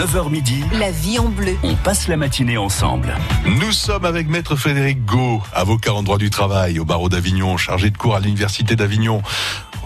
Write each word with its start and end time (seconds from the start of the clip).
9h 0.00 0.30
midi, 0.30 0.64
La 0.78 0.90
vie 0.90 1.18
en 1.18 1.28
bleu. 1.28 1.58
on 1.62 1.74
passe 1.74 2.08
la 2.08 2.16
matinée 2.16 2.56
ensemble. 2.56 3.14
Nous 3.44 3.70
sommes 3.72 4.06
avec 4.06 4.30
Maître 4.30 4.56
Frédéric 4.56 5.04
Gau, 5.04 5.42
avocat 5.52 5.92
en 5.92 6.02
droit 6.02 6.16
du 6.16 6.30
travail 6.30 6.78
au 6.78 6.86
barreau 6.86 7.10
d'Avignon, 7.10 7.58
chargé 7.58 7.90
de 7.90 7.98
cours 7.98 8.16
à 8.16 8.20
l'Université 8.20 8.76
d'Avignon. 8.76 9.20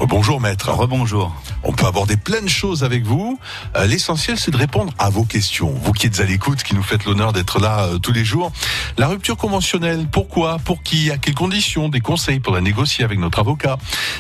Bonjour 0.00 0.40
maître. 0.40 0.70
Rebonjour. 0.70 1.32
On 1.62 1.72
peut 1.72 1.86
aborder 1.86 2.16
plein 2.16 2.42
de 2.42 2.48
choses 2.48 2.82
avec 2.82 3.04
vous. 3.04 3.38
Euh, 3.76 3.86
L'essentiel, 3.86 4.36
c'est 4.38 4.50
de 4.50 4.56
répondre 4.56 4.92
à 4.98 5.08
vos 5.08 5.22
questions. 5.24 5.72
Vous 5.82 5.92
qui 5.92 6.06
êtes 6.06 6.18
à 6.18 6.24
l'écoute, 6.24 6.64
qui 6.64 6.74
nous 6.74 6.82
faites 6.82 7.04
l'honneur 7.04 7.32
d'être 7.32 7.60
là 7.60 7.84
euh, 7.84 7.98
tous 7.98 8.12
les 8.12 8.24
jours. 8.24 8.50
La 8.98 9.06
rupture 9.06 9.36
conventionnelle, 9.36 10.06
pourquoi 10.10 10.58
Pour 10.64 10.82
qui 10.82 11.12
À 11.12 11.16
quelles 11.16 11.36
conditions 11.36 11.88
Des 11.88 12.00
conseils 12.00 12.40
pour 12.40 12.52
la 12.52 12.60
négocier 12.60 13.04
avec 13.04 13.20
notre 13.20 13.38
avocat. 13.38 13.78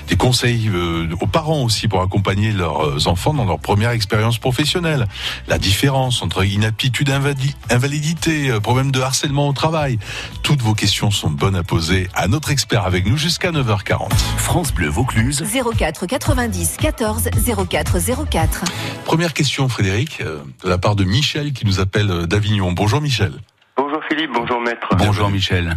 Des 0.08 0.16
conseils 0.16 0.70
euh, 0.72 1.08
aux 1.20 1.26
parents 1.26 1.62
aussi 1.62 1.88
pour 1.88 2.02
accompagner 2.02 2.52
leurs 2.52 3.08
enfants 3.08 3.34
dans 3.34 3.44
leur 3.44 3.58
première 3.58 3.90
expérience 3.90 4.38
professionnelle. 4.38 5.08
La 5.48 5.58
différence 5.58 5.83
entre 5.88 6.44
inaptitude, 6.44 7.10
invali- 7.10 7.54
invalidité, 7.70 8.50
euh, 8.50 8.60
problème 8.60 8.90
de 8.90 9.00
harcèlement 9.00 9.48
au 9.48 9.52
travail. 9.52 9.98
Toutes 10.42 10.62
vos 10.62 10.74
questions 10.74 11.10
sont 11.10 11.30
bonnes 11.30 11.56
à 11.56 11.62
poser 11.62 12.08
à 12.14 12.26
notre 12.28 12.50
expert 12.50 12.84
avec 12.86 13.06
nous 13.06 13.16
jusqu'à 13.16 13.50
9h40. 13.52 14.12
France 14.38 14.72
Bleu 14.72 14.88
Vaucluse, 14.88 15.42
04 15.78 16.06
90 16.06 16.76
14 16.80 17.30
04 17.68 17.98
04. 18.30 18.64
Première 19.04 19.34
question, 19.34 19.68
Frédéric, 19.68 20.20
euh, 20.20 20.38
de 20.64 20.68
la 20.68 20.78
part 20.78 20.96
de 20.96 21.04
Michel 21.04 21.52
qui 21.52 21.66
nous 21.66 21.80
appelle 21.80 22.10
euh, 22.10 22.26
d'Avignon. 22.26 22.72
Bonjour 22.72 23.00
Michel. 23.00 23.32
Bonjour 23.76 24.00
Philippe, 24.08 24.30
bonjour 24.32 24.60
maître. 24.60 24.88
bonjour 24.96 25.28
Michel. 25.30 25.76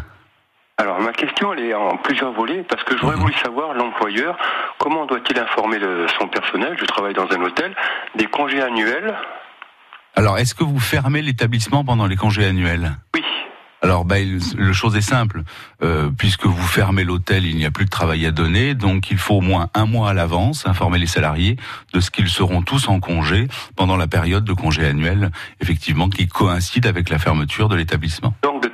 Alors 0.79 0.99
ma 1.01 1.11
question 1.11 1.53
elle 1.53 1.65
est 1.65 1.73
en 1.73 1.97
plusieurs 1.97 2.31
volets 2.33 2.63
parce 2.69 2.83
que 2.83 2.95
j'aurais 2.97 3.15
Mhm. 3.15 3.21
voulu 3.23 3.33
savoir 3.43 3.73
l'employeur 3.73 4.37
comment 4.77 5.07
doit-il 5.07 5.37
informer 5.39 5.79
le- 5.79 6.05
son 6.19 6.27
personnel, 6.27 6.75
je 6.79 6.85
travaille 6.85 7.15
dans 7.15 7.25
un 7.31 7.41
hôtel, 7.41 7.75
des 8.15 8.25
congés 8.27 8.61
annuels. 8.61 9.15
Alors, 10.17 10.39
est-ce 10.39 10.55
que 10.55 10.63
vous 10.63 10.79
fermez 10.79 11.21
l'établissement 11.21 11.85
pendant 11.85 12.07
les 12.07 12.15
congés 12.15 12.43
annuels? 12.45 12.97
Oui. 13.13 13.21
Alors, 13.83 14.03
bah, 14.03 14.17
il- 14.19 14.39
le 14.57 14.73
chose 14.73 14.95
est 14.95 15.01
simple. 15.01 15.43
Euh, 15.83 16.09
puisque 16.09 16.47
vous 16.47 16.65
fermez 16.65 17.03
l'hôtel, 17.03 17.45
il 17.45 17.55
n'y 17.55 17.65
a 17.67 17.69
plus 17.71 17.85
de 17.85 17.91
travail 17.91 18.25
à 18.25 18.31
donner, 18.31 18.73
donc 18.73 19.11
il 19.11 19.19
faut 19.19 19.35
au 19.35 19.41
moins 19.41 19.69
un 19.75 19.85
mois 19.85 20.09
à 20.09 20.13
l'avance 20.15 20.65
informer 20.65 20.97
les 20.97 21.05
salariés 21.05 21.55
de 21.93 21.99
ce 21.99 22.09
qu'ils 22.09 22.29
seront 22.29 22.63
tous 22.63 22.87
en 22.89 22.99
congé 22.99 23.47
pendant 23.75 23.95
la 23.95 24.07
période 24.07 24.43
de 24.43 24.53
congé 24.53 24.87
annuel, 24.87 25.29
effectivement, 25.61 26.09
qui 26.09 26.27
coïncide 26.27 26.87
avec 26.87 27.11
la 27.11 27.19
fermeture 27.19 27.69
de 27.69 27.75
l'établissement. 27.75 28.33
Donc 28.41 28.63
de 28.63 28.69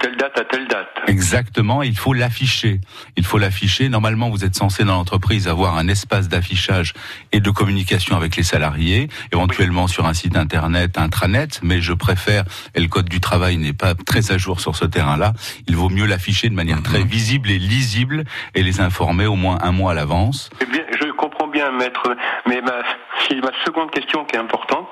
Exactement, 1.07 1.83
il 1.83 1.97
faut 1.97 2.13
l'afficher. 2.13 2.79
Il 3.17 3.25
faut 3.25 3.37
l'afficher. 3.37 3.89
Normalement, 3.89 4.29
vous 4.29 4.45
êtes 4.45 4.55
censé 4.55 4.83
dans 4.83 4.95
l'entreprise 4.95 5.47
avoir 5.47 5.77
un 5.77 5.87
espace 5.87 6.29
d'affichage 6.29 6.93
et 7.31 7.39
de 7.39 7.49
communication 7.51 8.15
avec 8.15 8.35
les 8.35 8.43
salariés, 8.43 9.09
éventuellement 9.31 9.87
sur 9.87 10.05
un 10.05 10.13
site 10.13 10.37
internet, 10.37 10.97
intranet, 10.97 11.59
mais 11.63 11.81
je 11.81 11.93
préfère, 11.93 12.45
et 12.75 12.79
le 12.79 12.87
code 12.87 13.09
du 13.09 13.19
travail 13.19 13.57
n'est 13.57 13.73
pas 13.73 13.95
très 13.95 14.31
à 14.31 14.37
jour 14.37 14.59
sur 14.59 14.75
ce 14.75 14.85
terrain-là, 14.85 15.33
il 15.67 15.75
vaut 15.75 15.89
mieux 15.89 16.05
l'afficher 16.05 16.49
de 16.49 16.55
manière 16.55 16.81
très 16.81 17.03
visible 17.03 17.51
et 17.51 17.59
lisible 17.59 18.23
et 18.55 18.63
les 18.63 18.79
informer 18.81 19.25
au 19.25 19.35
moins 19.35 19.57
un 19.61 19.71
mois 19.71 19.91
à 19.91 19.93
l'avance. 19.95 20.49
Eh 20.61 20.65
bien, 20.65 20.83
je 20.99 21.11
comprends 21.11 21.47
bien 21.47 21.71
maître, 21.71 22.15
mais 22.47 22.61
ma, 22.61 22.81
c'est 23.27 23.35
ma 23.35 23.51
seconde 23.65 23.91
question 23.91 24.25
qui 24.25 24.35
est 24.35 24.39
importante. 24.39 24.89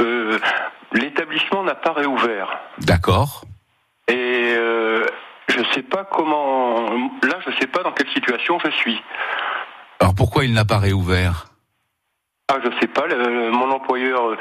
Euh, 0.00 0.38
L'établissement 0.92 1.64
n'a 1.64 1.74
pas 1.74 1.92
réouvert. 1.92 2.48
D'accord 2.78 3.44
Et 4.06 4.54
euh, 4.56 5.04
je 5.48 5.62
sais 5.74 5.82
pas 5.82 6.04
comment. 6.04 6.90
Là, 7.22 7.38
je 7.46 7.50
sais 7.60 7.66
pas 7.66 7.82
dans 7.82 7.92
quelle 7.92 8.08
situation 8.10 8.58
je 8.64 8.70
suis. 8.70 9.00
Alors 10.00 10.14
pourquoi 10.14 10.44
il 10.44 10.52
n'a 10.52 10.64
pas 10.64 10.78
réouvert? 10.78 11.46
Ah, 12.52 12.58
je 12.62 12.68
sais 12.80 12.88
pas. 12.88 13.06
le- 13.06 13.50
mon 13.50 13.70
employeur, 13.70 14.22
euh, 14.30 14.36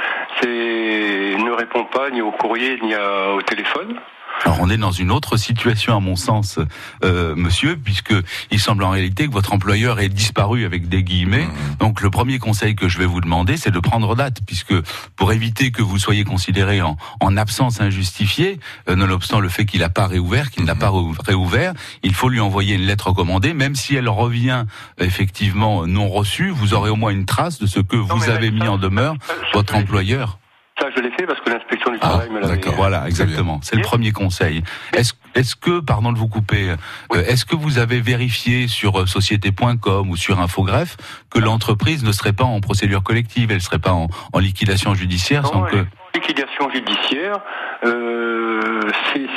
ne 1.38 1.52
répond 1.52 1.86
pas 1.86 2.10
ni 2.10 2.22
au 2.22 2.32
courrier 2.32 2.80
ni 2.82 2.94
à- 2.94 3.32
au 3.34 3.42
téléphone. 3.42 3.98
Alors 4.46 4.58
on 4.60 4.70
est 4.70 4.78
dans 4.78 4.92
une 4.92 5.10
autre 5.12 5.38
situation 5.38 5.96
à 5.96 6.02
mon 6.02 6.18
sens, 6.18 6.60
euh, 7.06 7.34
monsieur, 7.36 7.78
puisque 7.78 8.14
il 8.52 8.60
semble 8.60 8.84
en 8.84 8.90
réalité 8.90 9.26
que 9.28 9.32
votre 9.32 9.54
employeur 9.54 10.02
ait 10.02 10.10
disparu 10.10 10.66
avec 10.66 10.90
des 10.90 11.02
guillemets. 11.04 11.48
Donc 11.80 12.02
le 12.02 12.10
premier 12.10 12.40
conseil 12.40 12.76
que 12.76 12.90
je 12.90 12.98
vais 12.98 13.06
vous 13.06 13.22
demander, 13.22 13.56
c'est 13.56 13.72
de 13.72 13.80
prendre 13.80 14.16
date, 14.18 14.40
puisque 14.46 14.74
pour 15.16 15.32
éviter 15.32 15.72
que 15.72 15.82
vous 15.82 15.98
soyez 15.98 16.26
considéré 16.26 16.82
en, 16.82 16.98
en 17.22 17.38
absence 17.38 17.80
injustifiée, 17.80 18.60
euh, 18.90 18.96
nonobstant 18.98 19.40
le 19.40 19.48
fait 19.48 19.66
qu'il 19.66 19.80
n'a 19.80 19.90
pas 19.90 20.08
réouvert, 20.08 20.52
qu'il 20.52 20.66
n'a 20.66 20.76
pas 20.76 20.90
ré- 20.90 21.00
réouvert, 21.26 21.74
il 22.04 22.14
faut 22.14 22.28
lui 22.28 22.42
envoyer 22.42 22.76
une 22.76 22.86
lettre 22.86 23.08
recommandée, 23.08 23.54
même 23.54 23.76
si 23.76 23.96
elle 23.96 24.10
revient 24.10 24.66
effectivement 25.00 25.88
non 25.88 26.10
reçue, 26.10 26.50
vous 26.50 26.74
aurez 26.74 26.90
au 26.90 26.96
moins 26.98 27.12
une 27.12 27.26
trace 27.26 27.60
de 27.60 27.66
ce 27.66 27.80
que 27.80 27.96
vous 27.96 28.24
avez 28.30 28.48
ça- 28.48 28.54
mis 28.54 28.68
en 28.68 28.78
demeure 28.78 29.16
ça, 29.26 29.34
votre 29.54 29.76
employeur. 29.76 30.38
Ça, 30.84 30.90
je 30.96 31.02
l'ai 31.02 31.12
fait 31.12 31.26
parce 31.26 31.40
que 31.40 31.50
l'inspection 31.50 31.92
du 31.92 31.98
Ah, 32.02 32.08
travail 32.10 32.30
me 32.30 32.40
l'avait. 32.42 32.60
Voilà, 32.76 33.08
exactement. 33.08 33.60
C'est 33.64 33.78
le 33.78 33.84
premier 33.84 34.12
conseil. 34.12 34.64
Est-ce 34.94 35.14
est-ce 35.36 35.56
que, 35.56 35.80
pardon 35.80 36.12
de 36.12 36.18
vous 36.20 36.28
couper, 36.28 36.70
euh, 37.14 37.24
est-ce 37.24 37.46
que 37.46 37.56
vous 37.56 37.80
avez 37.80 38.02
vérifié 38.02 38.68
sur 38.68 39.00
euh, 39.00 39.06
société.com 39.08 40.10
ou 40.10 40.16
sur 40.18 40.40
Infogreffe 40.42 40.98
que 41.32 41.40
l'entreprise 41.40 42.04
ne 42.04 42.12
serait 42.12 42.34
pas 42.34 42.44
en 42.44 42.60
procédure 42.60 43.02
collective, 43.02 43.50
elle 43.52 43.62
serait 43.62 43.80
pas 43.80 43.94
en, 43.94 44.08
en 44.34 44.40
liquidation 44.40 44.94
judiciaire 44.94 45.48
sans 45.48 45.62
que 45.64 45.78
est 45.78 45.80
en 45.80 45.86
liquidation 46.20 46.70
judiciaire, 46.70 47.40
euh, 47.86 48.82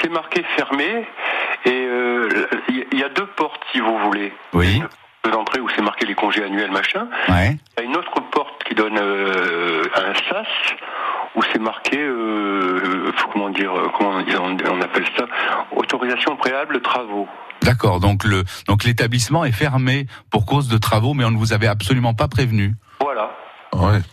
c'est 0.03 0.11
marqué 0.11 0.45
fermé 0.57 1.07
et 1.65 1.71
euh, 1.71 2.29
il 2.69 2.77
y 2.77 2.81
a- 2.81 2.85
il 2.93 2.99
y 2.99 3.05
a 3.05 3.09
deux 3.09 3.27
portes 3.27 3.63
si 3.73 3.81
vous 3.81 3.97
voulez. 3.99 4.33
Oui. 4.53 4.83
D'entrée 5.31 5.61
où 5.61 5.69
c'est 5.75 5.83
marqué 5.83 6.07
les 6.07 6.15
congés 6.15 6.45
annuels 6.45 6.71
machin. 6.71 7.09
ouais. 7.29 7.57
Il 7.79 7.83
y 7.83 7.87
a 7.87 7.89
une 7.91 7.97
autre 7.97 8.13
porte 8.31 8.63
qui 8.65 8.75
donne 8.75 8.99
euh, 9.01 9.83
un 9.97 10.15
sas 10.29 10.47
où 11.37 11.43
c'est 11.53 11.61
marqué 11.61 11.99
euh, 11.99 13.13
comment 13.33 13.51
dire 13.51 13.73
comment 13.97 14.19
on, 14.41 14.57
on 14.71 14.81
appelle 14.81 15.07
ça 15.17 15.27
autorisation 15.75 16.37
préalable 16.37 16.81
travaux. 16.81 17.29
D'accord. 17.63 18.01
Donc 18.01 18.25
le 18.25 18.45
donc 18.67 18.85
l'établissement 18.85 19.45
est 19.45 19.53
fermé 19.53 20.07
pour 20.31 20.47
cause 20.47 20.69
de 20.69 20.79
travaux, 20.79 21.15
mais 21.15 21.25
on 21.25 21.31
ne 21.31 21.39
vous 21.39 21.53
avait 21.53 21.67
absolument 21.67 22.15
pas 22.15 22.29
prévenu. 22.29 22.75
Voilà. 23.01 23.31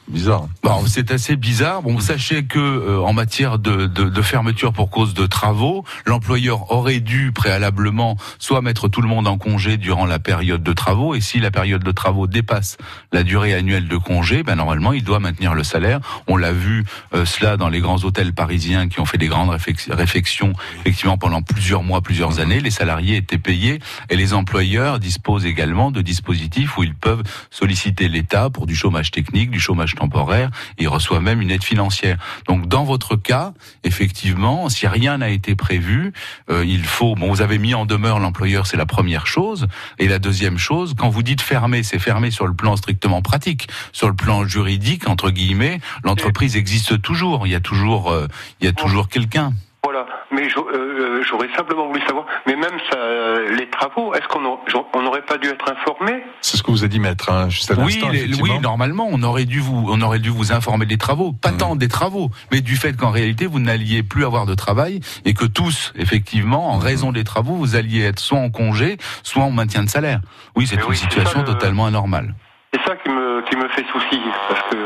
Bizarre. 0.07 0.47
C'est 0.88 1.12
assez 1.12 1.35
bizarre. 1.35 1.81
Bon, 1.81 2.00
sachez 2.00 2.46
que 2.46 2.59
euh, 2.59 3.01
en 3.01 3.13
matière 3.13 3.59
de, 3.59 4.22
fermeture 4.22 4.74
pour 4.74 4.90
cause 4.90 5.13
de 5.13 5.25
travaux, 5.25 5.84
l'employeur 6.06 6.72
aurait 6.72 7.00
dû 7.00 7.31
préalablement 7.31 8.18
soit 8.40 8.62
mettre 8.62 8.88
tout 8.88 9.01
le 9.01 9.07
monde 9.07 9.28
en 9.28 9.38
congé 9.38 9.78
durant 9.78 10.06
la 10.06 10.19
période 10.19 10.63
de 10.63 10.74
travaux, 10.74 11.16
et 11.16 11.22
si 11.22 11.40
la 11.40 11.51
période 11.51 11.84
de 11.84 11.91
travaux 11.91 12.28
dépasse 12.28 12.78
la 13.12 13.24
durée 13.24 13.53
annuelle 13.53 13.88
de 13.88 13.97
congé, 13.97 14.44
ben 14.44 14.56
normalement 14.56 14.94
il 14.94 15.03
doit 15.03 15.19
maintenir 15.19 15.53
le 15.53 15.63
salaire. 15.63 16.00
On 16.28 16.38
l'a 16.38 16.53
vu 16.53 16.85
euh, 17.13 17.25
cela 17.25 17.57
dans 17.57 17.69
les 17.69 17.80
grands 17.80 18.03
hôtels 18.03 18.34
parisiens 18.34 18.88
qui 18.88 19.00
ont 19.00 19.06
fait 19.06 19.18
des 19.18 19.28
grandes 19.28 19.50
réflex- 19.50 19.91
réflexions 19.91 20.53
effectivement 20.81 21.18
pendant 21.18 21.41
plusieurs 21.41 21.84
mois, 21.84 22.01
plusieurs 22.01 22.40
années. 22.40 22.59
Les 22.59 22.72
salariés 22.72 23.18
étaient 23.18 23.38
payés 23.38 23.80
et 24.09 24.16
les 24.16 24.34
employeurs 24.34 25.00
disposent 25.00 25.45
également 25.45 25.91
de 25.91 26.01
dispositifs 26.01 26.78
où 26.78 26.84
ils 26.84 26.95
peuvent 26.95 27.24
solliciter 27.50 28.07
l'État 28.07 28.50
pour 28.50 28.68
du 28.68 28.75
chômage 28.75 29.12
technique, 29.12 29.53
du 29.53 29.62
chômage 29.62 29.96
temporaire, 29.96 30.50
et 30.78 30.84
ils 30.84 30.88
reçoivent 30.90 31.22
même 31.22 31.41
une 31.41 31.52
aide 31.52 31.64
financière. 31.64 32.18
Donc 32.47 32.68
dans 32.68 32.84
votre 32.84 33.16
cas, 33.16 33.53
effectivement, 33.86 34.68
si 34.68 34.86
rien 34.88 35.19
n'a 35.19 35.30
été 35.30 35.56
prévu, 35.56 36.12
euh, 36.50 36.66
il 36.66 36.84
faut. 36.84 37.16
Bon, 37.16 37.30
vous 37.30 37.41
avez 37.41 37.58
mis 37.58 37.74
en 37.74 37.86
demeure 37.86 38.19
l'employeur, 38.19 38.68
c'est 38.68 38.78
la 38.78 38.86
première 38.86 39.28
chose, 39.28 39.68
et 40.00 40.09
la 40.09 40.19
deuxième 40.19 40.58
chose, 40.58 40.94
quand 40.97 41.09
vous 41.09 41.24
dites 41.24 41.42
fermé, 41.42 41.84
c'est 41.84 42.00
fermé 42.00 42.31
sur 42.31 42.47
le 42.47 42.53
plan 42.53 42.75
strictement 42.75 43.22
pratique, 43.22 43.69
sur 43.94 44.09
le 44.09 44.16
plan 44.16 44.46
juridique 44.46 45.08
entre 45.08 45.30
guillemets, 45.30 45.80
l'entreprise 46.03 46.56
existe 46.56 47.02
toujours. 47.02 47.47
Il 47.47 47.52
y 47.52 47.56
a 47.56 47.59
toujours, 47.59 48.12
euh, 48.12 48.28
il 48.59 48.66
y 48.66 48.68
a 48.68 48.74
toujours 48.74 49.08
quelqu'un. 49.08 49.53
Voilà, 49.86 50.06
mais 50.32 50.48
j'au- 50.48 50.70
euh, 50.74 51.22
j'aurais 51.24 51.50
simplement 51.58 51.86
voulu 51.88 52.00
savoir, 52.08 52.26
mais 52.48 52.56
même 52.56 52.80
ça, 52.90 52.98
euh, 52.98 53.54
les 53.54 53.70
travaux, 53.70 54.14
est-ce 54.14 54.26
qu'on 54.30 55.02
n'aurait 55.02 55.22
pas 55.24 55.38
dû 55.38 55.50
être 55.50 55.70
informé? 55.70 56.24
C'est 56.40 56.56
ce 56.56 56.64
que 56.64 56.72
vous 56.72 56.86
a 56.86 56.88
dit 56.88 57.02
maître, 57.02 57.30
hein, 57.30 57.50
juste 57.50 57.70
à 57.70 57.74
Oui, 57.74 58.02
les- 58.14 58.42
oui, 58.42 58.60
normalement, 58.60 59.06
on 59.12 59.22
aurait 59.24 59.44
dû 59.44 59.60
vous, 59.60 59.86
on 59.90 60.00
aurait 60.02 60.20
dû 60.20 60.30
vous 60.30 60.54
informer 60.54 60.86
des 60.86 60.98
travaux, 60.98 61.34
pas 61.34 61.52
Mhm. 61.52 61.58
tant 61.58 61.76
des 61.76 61.90
travaux, 61.90 62.30
mais 62.50 62.62
du 62.62 62.78
fait 62.78 62.96
qu'en 62.96 63.12
réalité 63.12 63.46
vous 63.46 63.60
n'alliez 63.60 64.04
plus 64.04 64.24
avoir 64.24 64.46
de 64.46 64.56
travail 64.56 65.02
et 65.25 65.34
que 65.34 65.44
tous, 65.44 65.92
effectivement, 65.98 66.69
en 66.72 66.78
raison 66.78 67.12
des 67.12 67.25
travaux, 67.25 67.56
vous 67.56 67.75
alliez 67.75 68.04
être 68.06 68.19
soit 68.19 68.40
en 68.40 68.50
congé, 68.52 68.98
soit 69.22 69.44
en 69.44 69.52
maintien 69.52 69.84
de 69.84 69.90
salaire. 69.90 70.22
Oui, 70.56 70.66
c'est 70.66 70.78
une 70.78 70.84
oui, 70.88 70.96
situation 70.96 71.40
ça, 71.42 71.46
totalement 71.46 71.86
anormale. 71.88 72.34
C'est 72.74 72.81
ça 72.88 72.96
qui 72.96 73.10
me, 73.10 73.42
qui 73.50 73.57
me 73.57 73.68
fait 73.68 73.86
souci, 73.92 74.22
parce 74.48 74.62
que 74.72 74.78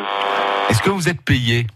Est-ce 0.72 0.82
que 0.82 0.90
vous 0.90 1.08
êtes 1.08 1.22
payé? 1.22 1.68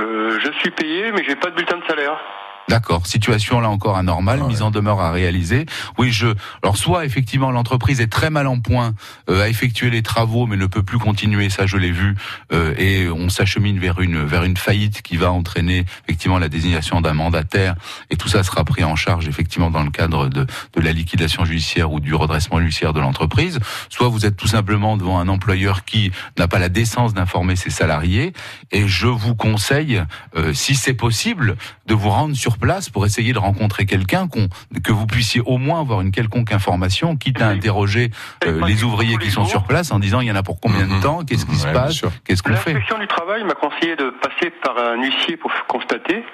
Euh, 0.00 0.38
je 0.44 0.50
suis 0.58 0.70
payé, 0.72 1.12
mais 1.12 1.22
j'ai 1.26 1.36
pas 1.36 1.48
de 1.50 1.54
bulletin 1.54 1.78
de 1.78 1.84
salaire. 1.88 2.18
D'accord. 2.68 3.06
Situation 3.06 3.60
là 3.60 3.68
encore 3.70 3.96
anormale, 3.96 4.42
Ouais. 4.42 4.48
mise 4.48 4.62
en 4.62 4.70
demeure 4.72 5.00
à 5.00 5.12
réaliser. 5.12 5.66
Oui, 5.98 6.10
je. 6.10 6.26
Alors 6.64 6.76
soit 6.76 7.04
effectivement 7.04 7.52
l'entreprise 7.52 8.00
est 8.00 8.08
très 8.10 8.28
mal 8.28 8.46
en 8.48 8.58
point 8.58 8.94
euh, 9.30 9.42
à 9.44 9.48
effectuer 9.48 9.88
les 9.88 10.02
travaux, 10.02 10.46
mais 10.46 10.56
ne 10.56 10.66
peut 10.66 10.82
plus 10.82 10.98
continuer. 10.98 11.48
Ça, 11.48 11.66
je 11.66 11.76
l'ai 11.76 11.92
vu, 11.92 12.16
euh, 12.52 12.74
et 12.76 13.08
on 13.08 13.28
s'achemine 13.28 13.78
vers 13.78 14.00
une 14.00 14.24
vers 14.24 14.42
une 14.42 14.56
faillite 14.56 15.02
qui 15.02 15.16
va 15.16 15.30
entraîner 15.30 15.84
effectivement 16.08 16.38
la 16.38 16.48
désignation 16.48 17.00
d'un 17.00 17.14
mandataire, 17.14 17.76
et 18.10 18.16
tout 18.16 18.28
ça 18.28 18.42
sera 18.42 18.64
pris 18.64 18.82
en 18.82 18.96
charge 18.96 19.28
effectivement 19.28 19.70
dans 19.70 19.84
le 19.84 19.90
cadre 19.90 20.28
de 20.28 20.44
de 20.74 20.80
la 20.80 20.92
liquidation 20.92 21.44
judiciaire 21.44 21.92
ou 21.92 22.00
du 22.00 22.14
redressement 22.14 22.58
judiciaire 22.60 22.92
de 22.92 23.00
l'entreprise. 23.00 23.60
Soit 23.90 24.08
vous 24.08 24.26
êtes 24.26 24.36
tout 24.36 24.48
simplement 24.48 24.96
devant 24.96 25.20
un 25.20 25.28
employeur 25.28 25.84
qui 25.84 26.10
n'a 26.36 26.48
pas 26.48 26.58
la 26.58 26.68
décence 26.68 27.14
d'informer 27.14 27.54
ses 27.54 27.70
salariés, 27.70 28.32
et 28.72 28.88
je 28.88 29.06
vous 29.06 29.36
conseille, 29.36 30.02
euh, 30.36 30.52
si 30.52 30.74
c'est 30.74 30.94
possible, 30.94 31.56
de 31.86 31.94
vous 31.94 32.10
rendre 32.10 32.34
sur 32.34 32.55
place 32.58 32.90
pour 32.90 33.06
essayer 33.06 33.32
de 33.32 33.38
rencontrer 33.38 33.86
quelqu'un 33.86 34.28
qu'on- 34.28 34.48
que 34.82 34.92
vous 34.92 35.06
puissiez 35.06 35.40
au 35.46 35.58
moins 35.58 35.80
avoir 35.80 36.00
une 36.00 36.10
quelconque 36.10 36.52
information, 36.52 37.16
quitte 37.16 37.40
à 37.42 37.48
interroger 37.48 38.10
euh, 38.46 38.60
les 38.66 38.82
ouvriers 38.84 39.18
qui 39.18 39.30
sont 39.30 39.44
sur 39.44 39.64
place 39.64 39.90
en 39.92 39.98
disant 39.98 40.20
il 40.20 40.26
y 40.28 40.32
en 40.32 40.36
a 40.36 40.42
pour 40.42 40.60
combien 40.60 40.86
de 40.86 40.92
Mhm. 40.94 41.00
temps, 41.00 41.24
qu'est-ce 41.24 41.46
qui 41.46 41.56
se 41.56 41.66
passe, 41.68 42.02
qu'est-ce 42.24 42.42
qu'on 42.42 42.54
fait. 42.54 42.72
L'inspection 42.72 42.98
du 42.98 43.06
travail 43.06 43.44
m'a 43.44 43.54
conseillé 43.54 43.96
de 43.96 44.10
passer 44.22 44.50
par 44.62 44.76
un 44.78 44.96
huissier 45.02 45.36
pour 45.36 45.50
constater. 45.68 46.24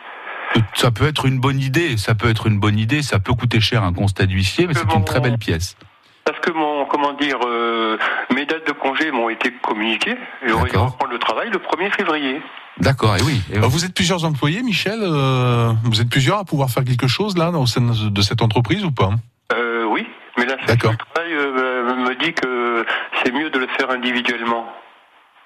Ça 0.75 0.91
peut 0.91 1.07
être 1.07 1.25
une 1.27 1.39
bonne 1.39 1.61
idée, 1.61 1.97
ça 1.97 2.15
peut 2.15 2.29
être 2.29 2.47
une 2.47 2.59
bonne 2.61 2.79
idée, 2.79 3.03
ça 3.03 3.19
peut 3.19 3.33
coûter 3.33 3.61
cher 3.61 3.83
un 3.85 3.93
constat 3.93 4.27
d'huissier, 4.27 4.67
mais 4.67 4.75
c'est 4.75 4.93
une 4.95 5.05
très 5.05 5.21
belle 5.21 5.39
pièce. 5.39 5.77
Parce 6.25 6.39
que 6.39 6.53
mon, 6.53 6.85
comment 6.87 7.15
dire, 7.15 7.39
euh, 7.45 7.99
mes 8.33 8.47
dates 8.47 8.62
de 8.93 8.99
congé 8.99 9.11
m'ont 9.11 9.29
été 9.29 9.53
communiquées 9.62 10.17
et 10.44 10.49
j'aurais 10.49 10.65
dû 10.65 10.71
D'accord. 10.71 10.93
reprendre 10.93 11.12
le 11.12 11.19
travail 11.19 11.50
le 11.50 11.59
1er 11.59 11.91
février. 11.93 12.41
D'accord, 12.79 13.17
et 13.17 13.23
oui. 13.23 13.43
et 13.50 13.59
oui. 13.59 13.65
Euh, 13.65 13.67
Vous 13.67 13.85
êtes 13.85 13.94
plusieurs 13.94 14.25
employés, 14.25 14.62
Michel 14.62 15.00
euh, 15.03 15.73
Vous 15.85 16.00
êtes 16.00 16.09
plusieurs 16.09 16.39
à 16.39 16.44
pouvoir 16.44 16.71
faire 16.71 16.85
quelque 16.85 17.06
chose 17.06 17.37
là 17.37 17.50
au 17.50 17.67
sein 17.67 17.83
de 17.83 18.23
cette 18.23 18.43
entreprise 18.43 18.85
ou 18.85 18.91
pas? 18.91 19.11
Euh, 19.53 19.85
oui, 19.85 20.06
mais 20.39 20.47
D'accord. 20.47 20.61
l'inspection 20.67 20.91
du 20.91 20.97
travail 20.97 21.33
euh, 21.35 21.97
me 21.97 22.15
dit 22.25 22.33
que 22.33 22.87
c'est 23.23 23.33
mieux 23.33 23.50
de 23.50 23.59
le 23.59 23.67
faire 23.79 23.91
individuellement. 23.91 24.67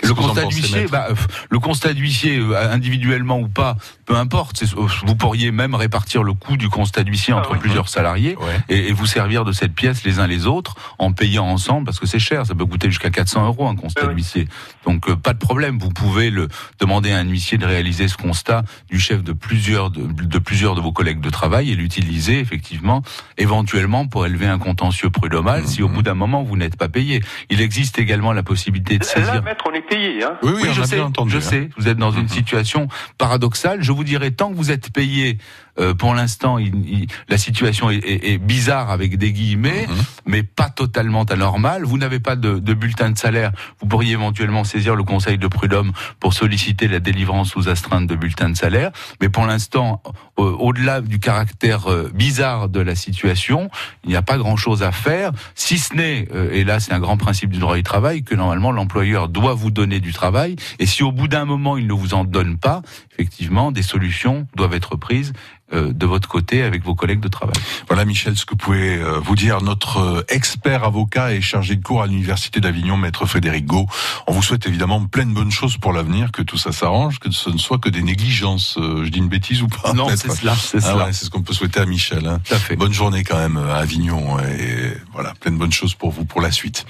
Le 0.03 0.09
que 0.11 0.15
vous 0.15 0.25
en 0.25 0.27
constat 0.29 0.45
d'huissier, 0.47 0.87
bah, 0.91 1.07
euh, 1.11 1.15
le 1.51 1.59
constat 1.59 1.95
d'huissier 1.95 2.39
euh, 2.39 2.71
individuellement 2.73 3.39
ou 3.41 3.49
pas, 3.49 3.77
peu 4.05 4.15
importe. 4.15 4.63
euh, 4.63 4.87
Vous 5.07 5.17
pourriez 5.17 5.51
même 5.51 5.75
répartir 5.75 6.23
le 6.23 6.35
coût 6.35 6.57
du 6.59 6.69
constat 6.69 7.03
d'huissier 7.03 7.33
Ah 7.35 7.39
entre 7.41 7.53
oui. 7.53 7.59
plusieurs 7.59 7.89
salariés 7.89 8.37
Ouais. 8.37 8.59
et, 8.69 8.89
et 8.89 8.93
vous 8.93 9.07
servir 9.07 9.45
de 9.45 9.53
cette 9.53 9.75
pièce 9.75 10.05
les 10.05 10.19
uns 10.19 10.27
les 10.27 10.47
autres 10.47 10.75
en 10.99 11.13
payant 11.13 11.47
ensemble 11.47 11.87
parce 11.87 11.99
que 11.99 12.07
c'est 12.07 12.19
cher. 12.19 12.45
Ça 12.47 12.55
peut 12.55 12.67
coûter 12.67 12.89
jusqu'à 12.91 13.11
400 13.11 13.47
euros 13.47 13.67
un 13.69 13.75
constat 13.75 14.03
Ah 14.05 14.09
oui. 14.09 14.15
d'huissier. 14.17 14.49
Donc 14.85 15.09
euh, 15.09 15.17
pas 15.17 15.33
de 15.33 15.39
problème. 15.39 15.79
Vous 15.79 15.89
pouvez 15.91 16.29
le 16.31 16.49
demander 16.79 17.13
à 17.13 17.19
un 17.19 17.25
huissier 17.25 17.57
de 17.57 17.65
réaliser 17.67 18.09
ce 18.09 18.17
constat 18.19 18.65
du 18.91 19.01
chef 19.01 19.25
de 19.25 19.33
plusieurs 19.33 19.91
de, 19.91 20.03
de 20.07 20.39
plusieurs 20.39 20.75
de 20.75 20.81
vos 20.83 20.93
collègues 20.93 21.21
de 21.21 21.31
travail 21.31 21.71
et 21.71 21.75
l'utiliser 21.75 22.39
effectivement 22.39 23.03
éventuellement 23.39 24.07
pour 24.07 24.27
élever 24.27 24.47
un 24.47 24.59
contentieux 24.59 25.11
prud'homal 25.11 25.67
si 25.67 25.83
au 25.83 25.89
bout 25.89 26.03
d'un 26.03 26.15
moment 26.15 26.43
vous 26.43 26.57
n'êtes 26.57 26.77
pas 26.77 26.89
payé. 26.89 27.23
Il 27.51 27.61
existe 27.61 27.99
également 27.99 28.33
la 28.33 28.43
possibilité 28.43 28.99
de 28.99 29.05
Là, 29.05 29.11
saisir. 29.11 29.43
maître, 29.43 29.65
on 29.69 29.73
est 29.75 29.86
payé. 29.89 30.23
Hein. 30.25 30.37
Oui, 30.43 30.53
oui, 30.55 30.61
Oui, 30.63 30.69
on 30.71 30.73
je 30.75 30.83
a 30.83 30.87
sais, 30.87 30.97
bien 30.97 31.05
entendu. 31.07 31.31
je 31.33 31.37
hein. 31.39 31.41
sais. 31.41 31.71
Vous 31.77 31.89
êtes 31.89 31.99
dans 31.99 32.11
une 32.11 32.23
Mhm. 32.23 32.29
situation 32.29 32.89
paradoxale. 33.19 33.83
Je 33.83 33.93
vous 33.93 34.05
dirais, 34.05 34.31
tant 34.31 34.51
que 34.51 34.57
vous 34.57 34.71
êtes 34.71 34.91
payé, 34.93 35.39
euh, 35.79 35.95
pour 35.95 36.15
l'instant, 36.15 36.59
il- 36.59 36.75
il- 36.89 37.07
la 37.29 37.39
situation 37.39 37.91
est, 37.91 37.97
est- 37.99 38.33
est 38.35 38.39
bizarre 38.39 38.91
avec 38.91 39.17
des 39.19 39.33
guillemets, 39.33 39.87
Mhm. 39.89 39.95
mais 40.27 40.43
pas 40.43 40.71
totalement 40.71 41.25
anormale. 41.25 41.85
Vous 41.85 41.99
n'avez 41.99 42.21
pas 42.21 42.37
de, 42.37 42.59
de 42.59 42.75
bulletin 42.75 43.11
de 43.11 43.19
salaire. 43.19 43.53
Vous 43.81 43.87
pourriez 43.87 44.13
éventuellement 44.13 44.65
saisir 44.65 44.95
le 44.97 45.03
Conseil 45.05 45.39
de 45.39 45.47
prud'homme 45.49 45.93
pour 46.21 46.33
solliciter 46.35 46.89
la 46.89 47.01
délivrance 47.01 47.51
sous 47.51 47.69
astreinte 47.69 48.07
de 48.07 48.15
bulletin 48.17 48.51
de 48.51 48.57
salaire. 48.57 48.91
Mais 49.21 49.29
pour 49.29 49.47
l'instant, 49.47 50.03
euh, 50.39 50.43
au-delà 50.43 51.01
du 51.01 51.19
caractère 51.19 51.91
euh, 51.91 52.11
bizarre 52.15 52.69
de 52.69 52.81
la 52.81 52.95
situation, 52.95 53.71
il 54.05 54.11
n'y 54.11 54.17
a 54.17 54.23
pas 54.23 54.39
grand-chose 54.39 54.83
à 54.83 54.93
faire, 54.93 55.33
si 55.55 55.79
ce 55.79 55.95
n'est, 55.95 56.29
euh, 56.35 56.51
et 56.53 56.65
là 56.65 56.81
c'est 56.81 56.93
un 56.93 57.01
grand 57.01 57.17
principe 57.17 57.51
du 57.51 57.59
droit 57.59 57.77
du 57.77 57.83
travail, 57.83 58.23
que 58.23 58.35
normalement 58.35 58.73
l'employeur 58.73 59.29
doit 59.29 59.55
vous 59.55 59.71
donner 59.71 60.01
du 60.01 60.13
travail, 60.13 60.57
et 60.79 60.87
si 60.87 61.03
au 61.03 61.13
bout 61.13 61.29
d'un 61.29 61.45
moment 61.45 61.77
il 61.77 61.87
ne 61.87 61.93
vous 61.93 62.15
en 62.15 62.25
donne 62.25 62.59
pas, 62.59 62.83
effectivement, 63.15 63.73
des 63.73 63.83
solutions 63.83 64.47
doivent 64.57 64.75
être 64.75 64.97
prises 64.97 65.33
de 65.73 66.07
votre 66.07 66.29
côté 66.29 66.63
avec 66.63 66.85
vos 66.85 66.95
collègues 66.95 67.21
de 67.21 67.29
travail. 67.29 67.57
Voilà, 67.89 68.05
Michel, 68.05 68.37
ce 68.37 68.45
que 68.45 68.55
pouvait 68.55 68.99
euh, 68.99 69.19
vous 69.21 69.35
dire 69.35 69.61
notre 69.63 69.99
euh, 69.99 70.25
expert 70.29 70.85
avocat 70.85 71.33
et 71.33 71.41
chargé 71.41 71.77
de 71.77 71.83
cours 71.83 72.03
à 72.03 72.07
l'Université 72.07 72.61
d'Avignon, 72.61 72.97
maître 72.97 73.27
Frédéric 73.27 73.67
Gau. 73.67 73.87
On 74.27 74.33
vous 74.33 74.43
souhaite 74.43 74.67
évidemment 74.67 75.05
plein 75.07 75.27
de 75.27 75.33
bonnes 75.33 75.51
choses 75.51 75.77
pour 75.77 75.93
l'avenir, 75.93 76.33
que 76.33 76.43
tout 76.43 76.57
ça 76.57 76.73
s'arrange, 76.73 77.19
que 77.19 77.31
ce 77.31 77.51
ne 77.51 77.59
soit 77.59 77.79
que 77.79 77.89
des 77.89 78.03
négligences. 78.03 78.77
Euh, 78.79 79.05
je 79.05 79.11
dis 79.11 79.19
une 79.19 79.29
bêtise 79.29 79.63
ou 79.63 79.69
pas 79.69 79.93
non, 79.93 80.09
c'est 80.15 80.31
cela, 80.31 80.55
c'est 80.55 80.85
Ah 80.85 80.97
ouais, 80.97 81.13
c'est 81.13 81.25
ce 81.25 81.31
qu'on 81.31 81.43
peut 81.43 81.53
souhaiter 81.53 81.81
à 81.81 81.87
Michel. 81.87 82.27
Hein. 82.27 82.41
Tout 82.45 82.55
à 82.55 82.59
fait. 82.59 82.77
Bonne 82.77 82.93
journée 82.93 83.25
quand 83.25 83.39
même 83.39 83.57
à 83.57 83.77
Avignon 83.77 84.39
et 84.41 84.97
voilà, 85.13 85.33
plein 85.41 85.53
de 85.53 85.57
bonnes 85.57 85.73
choses 85.73 85.95
pour 85.95 86.11
vous 86.11 86.25
pour 86.25 86.41
la 86.41 86.51
suite. 86.51 86.87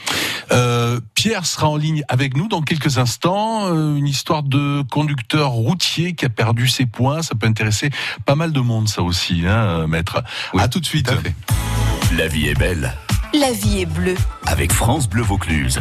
Euh, 0.53 1.01
Pierre 1.15 1.47
sera 1.47 1.69
en 1.69 1.77
ligne 1.77 2.03
avec 2.09 2.37
nous 2.37 2.49
dans 2.49 2.63
quelques 2.63 2.99
instants. 2.99 3.67
Euh, 3.67 3.97
une 3.97 4.07
histoire 4.07 4.43
de 4.43 4.83
conducteur 4.91 5.51
routier 5.51 6.15
qui 6.15 6.25
a 6.25 6.29
perdu 6.29 6.69
ses 6.69 6.87
points. 6.87 7.23
Ça 7.23 7.35
peut 7.35 7.47
intéresser 7.47 7.91
pas 8.25 8.35
mal 8.35 8.53
de 8.53 8.61
monde, 8.67 8.89
ça 8.89 9.03
aussi, 9.03 9.45
hein, 9.47 9.87
maître. 9.87 10.23
Oui, 10.53 10.63
à 10.63 10.69
tout 10.69 10.81
de 10.81 10.87
suite. 10.87 11.07
Tout. 11.09 12.15
La 12.17 12.29
vie 12.29 12.49
est 12.49 12.59
belle 12.59 12.93
La 13.35 13.53
vie 13.53 13.81
est 13.81 13.87
bleue. 13.87 14.17
avec 14.47 14.73
France 14.73 15.09
Bleu 15.09 15.23
Vaucluse. 15.23 15.81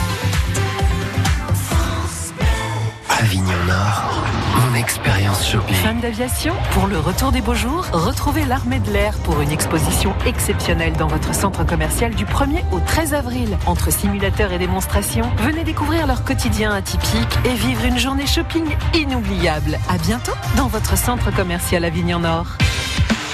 Avignon 3.21 3.53
Nord, 3.67 4.23
mon 4.55 4.73
expérience 4.73 5.47
shopping. 5.47 5.75
Fan 5.75 5.99
d'aviation 5.99 6.55
Pour 6.71 6.87
le 6.87 6.97
retour 6.97 7.31
des 7.31 7.41
beaux 7.41 7.53
jours, 7.53 7.85
retrouvez 7.93 8.45
l'armée 8.45 8.79
de 8.79 8.89
l'air 8.89 9.13
pour 9.19 9.39
une 9.41 9.51
exposition 9.51 10.15
exceptionnelle 10.25 10.93
dans 10.93 11.05
votre 11.05 11.35
centre 11.35 11.63
commercial 11.63 12.15
du 12.15 12.25
1er 12.25 12.63
au 12.71 12.79
13 12.79 13.13
avril. 13.13 13.59
Entre 13.67 13.91
simulateurs 13.91 14.51
et 14.51 14.57
démonstrations, 14.57 15.29
venez 15.37 15.63
découvrir 15.63 16.07
leur 16.07 16.23
quotidien 16.23 16.71
atypique 16.71 17.37
et 17.45 17.53
vivre 17.53 17.85
une 17.85 17.99
journée 17.99 18.25
shopping 18.25 18.65
inoubliable. 18.95 19.77
À 19.87 19.99
bientôt 19.99 20.33
dans 20.57 20.67
votre 20.67 20.97
centre 20.97 21.29
commercial 21.31 21.85
Avignon 21.85 22.21
Nord. 22.21 22.57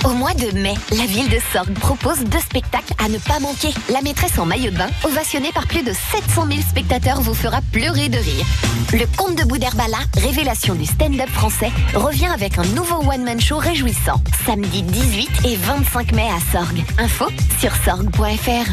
Au 0.03 0.09
mois 0.09 0.33
de 0.33 0.51
mai, 0.57 0.73
la 0.91 1.05
ville 1.05 1.29
de 1.29 1.39
Sorgue 1.51 1.73
propose 1.73 2.19
deux 2.19 2.39
spectacles 2.39 2.93
à 3.03 3.09
ne 3.09 3.17
pas 3.17 3.39
manquer. 3.39 3.69
La 3.89 4.01
maîtresse 4.01 4.37
en 4.37 4.45
maillot 4.45 4.71
de 4.71 4.77
bain, 4.77 4.89
ovationnée 5.03 5.51
par 5.51 5.67
plus 5.67 5.83
de 5.83 5.91
700 5.91 6.47
000 6.49 6.61
spectateurs, 6.61 7.21
vous 7.21 7.33
fera 7.33 7.59
pleurer 7.71 8.09
de 8.09 8.17
rire. 8.17 8.45
Le 8.93 9.05
conte 9.17 9.35
de 9.37 9.43
Boudherbala, 9.43 9.97
révélation 10.15 10.75
du 10.75 10.85
stand-up 10.85 11.29
français, 11.29 11.71
revient 11.93 12.27
avec 12.27 12.57
un 12.57 12.65
nouveau 12.65 13.03
one-man 13.09 13.41
show 13.41 13.57
réjouissant. 13.57 14.21
Samedi 14.45 14.83
18 14.83 15.29
et 15.45 15.55
25 15.55 16.11
mai 16.13 16.27
à 16.29 16.39
Sorgue. 16.51 16.83
Info 16.99 17.25
sur 17.59 17.71
sorgue.fr. 17.83 18.71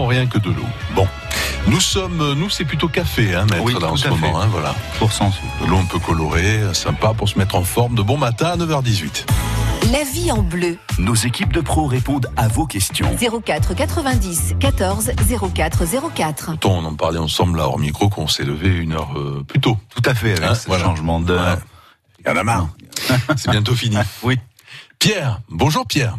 rien 0.00 0.26
que 0.26 0.38
de 0.38 0.48
l'eau. 0.50 0.66
Bon. 0.94 1.06
Nous 1.68 1.80
sommes, 1.80 2.32
nous 2.34 2.50
c'est 2.50 2.64
plutôt 2.64 2.88
café, 2.88 3.34
hein, 3.34 3.46
maître, 3.50 3.62
Oui, 3.62 3.74
là, 3.80 3.92
en 3.92 3.96
ce 3.96 4.08
moment, 4.08 4.40
hein, 4.40 4.48
voilà. 4.50 4.74
Pour 4.98 5.12
sens. 5.12 5.34
De 5.60 5.66
l'eau 5.66 5.76
un 5.78 5.84
peu 5.84 5.98
colorée, 6.00 6.60
sympa 6.72 7.12
pour 7.14 7.28
se 7.28 7.38
mettre 7.38 7.54
en 7.54 7.62
forme 7.62 7.94
de 7.94 8.02
bon 8.02 8.16
matin 8.18 8.46
à 8.46 8.56
9h18. 8.56 9.26
La 9.92 10.02
vie 10.04 10.30
en 10.32 10.42
bleu. 10.42 10.76
Nos 10.98 11.14
équipes 11.14 11.52
de 11.52 11.60
pros 11.60 11.86
répondent 11.86 12.28
à 12.36 12.48
vos 12.48 12.66
questions. 12.66 13.06
04 13.44 13.74
90 13.74 14.54
14 14.58 15.12
04 15.54 15.84
04. 16.14 16.46
Pourtant, 16.46 16.70
on 16.78 16.84
en 16.84 16.94
parlait 16.94 17.18
ensemble 17.18 17.58
là 17.58 17.64
hors 17.66 17.78
micro 17.78 18.08
qu'on 18.08 18.28
s'est 18.28 18.44
levé 18.44 18.68
une 18.70 18.92
heure 18.92 19.10
euh, 19.16 19.44
plus 19.46 19.60
tôt. 19.60 19.76
Tout 19.94 20.02
à 20.08 20.14
fait, 20.14 20.32
avec 20.32 20.44
Hein, 20.44 20.54
ce 20.54 20.66
voilà. 20.68 20.84
changement 20.84 21.20
d'heure. 21.20 21.40
Ouais. 21.56 21.62
Il 22.24 22.28
y 22.28 22.32
en 22.32 22.36
a 22.36 22.44
marre. 22.44 22.68
C'est 23.36 23.50
bientôt 23.50 23.74
fini. 23.74 23.96
Oui. 24.22 24.38
Pierre, 24.98 25.40
bonjour 25.48 25.84
Pierre. 25.86 26.16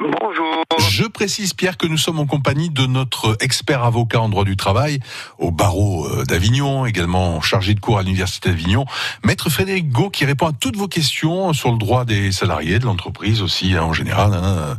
Bonjour. 0.00 0.64
Je 0.90 1.04
précise 1.04 1.54
Pierre 1.54 1.76
que 1.76 1.86
nous 1.86 1.96
sommes 1.96 2.18
en 2.18 2.26
compagnie 2.26 2.68
de 2.68 2.86
notre 2.86 3.36
expert 3.40 3.84
avocat 3.84 4.20
en 4.20 4.28
droit 4.28 4.44
du 4.44 4.56
travail 4.56 4.98
au 5.38 5.50
barreau 5.50 6.06
euh, 6.06 6.24
d'Avignon, 6.24 6.84
également 6.84 7.40
chargé 7.40 7.74
de 7.74 7.80
cours 7.80 7.98
à 7.98 8.02
l'université 8.02 8.48
d'Avignon, 8.48 8.86
maître 9.22 9.50
Frédéric 9.50 9.90
Gau 9.90 10.10
qui 10.10 10.24
répond 10.24 10.48
à 10.48 10.52
toutes 10.52 10.76
vos 10.76 10.88
questions 10.88 11.52
sur 11.52 11.70
le 11.70 11.78
droit 11.78 12.04
des 12.04 12.32
salariés, 12.32 12.78
de 12.78 12.86
l'entreprise 12.86 13.40
aussi 13.40 13.74
hein, 13.74 13.82
en 13.82 13.92
général, 13.92 14.32
hein, 14.34 14.78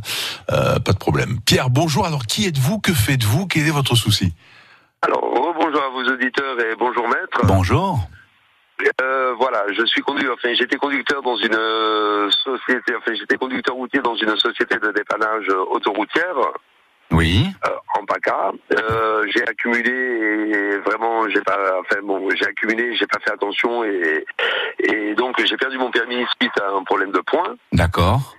euh, 0.52 0.78
pas 0.78 0.92
de 0.92 0.98
problème. 0.98 1.38
Pierre, 1.44 1.70
bonjour. 1.70 2.06
Alors 2.06 2.26
qui 2.26 2.46
êtes-vous? 2.46 2.78
Que 2.78 2.92
faites-vous? 2.92 3.46
Quel 3.46 3.66
est 3.66 3.70
votre 3.70 3.96
souci? 3.96 4.34
Alors, 5.02 5.22
bonjour 5.58 5.80
à 5.82 5.90
vos 5.90 6.12
auditeurs 6.12 6.58
et 6.60 6.76
bonjour 6.78 7.04
maître. 7.08 7.40
Bonjour. 7.44 8.00
Euh, 9.00 9.34
voilà, 9.38 9.64
je 9.72 9.84
suis 9.86 10.02
conduit, 10.02 10.28
enfin, 10.28 10.52
j'étais 10.54 10.76
conducteur 10.76 11.22
dans 11.22 11.36
une 11.36 11.54
euh, 11.54 12.30
société, 12.30 12.94
enfin, 12.96 13.14
j'étais 13.14 13.36
conducteur 13.36 13.74
routier 13.74 14.00
dans 14.00 14.14
une 14.16 14.36
société 14.36 14.76
de 14.78 14.90
dépannage 14.92 15.48
euh, 15.48 15.64
autoroutière, 15.70 16.36
Oui. 17.10 17.46
euh, 17.66 17.70
en 17.98 18.04
PACA. 18.04 18.52
Euh, 18.78 19.26
j'ai 19.32 19.42
accumulé 19.48 19.90
et 19.90 20.78
vraiment, 20.78 21.26
j'ai 21.30 21.40
pas, 21.40 21.58
enfin, 21.80 22.00
bon, 22.02 22.28
j'ai 22.34 22.46
accumulé, 22.46 22.94
j'ai 22.96 23.06
pas 23.06 23.18
fait 23.24 23.32
attention 23.32 23.82
et, 23.84 24.24
et 24.80 25.14
donc 25.14 25.42
j'ai 25.44 25.56
perdu 25.56 25.78
mon 25.78 25.90
permis 25.90 26.24
suite 26.40 26.52
à 26.60 26.76
un 26.76 26.84
problème 26.84 27.12
de 27.12 27.20
points. 27.20 27.56
D'accord. 27.72 28.34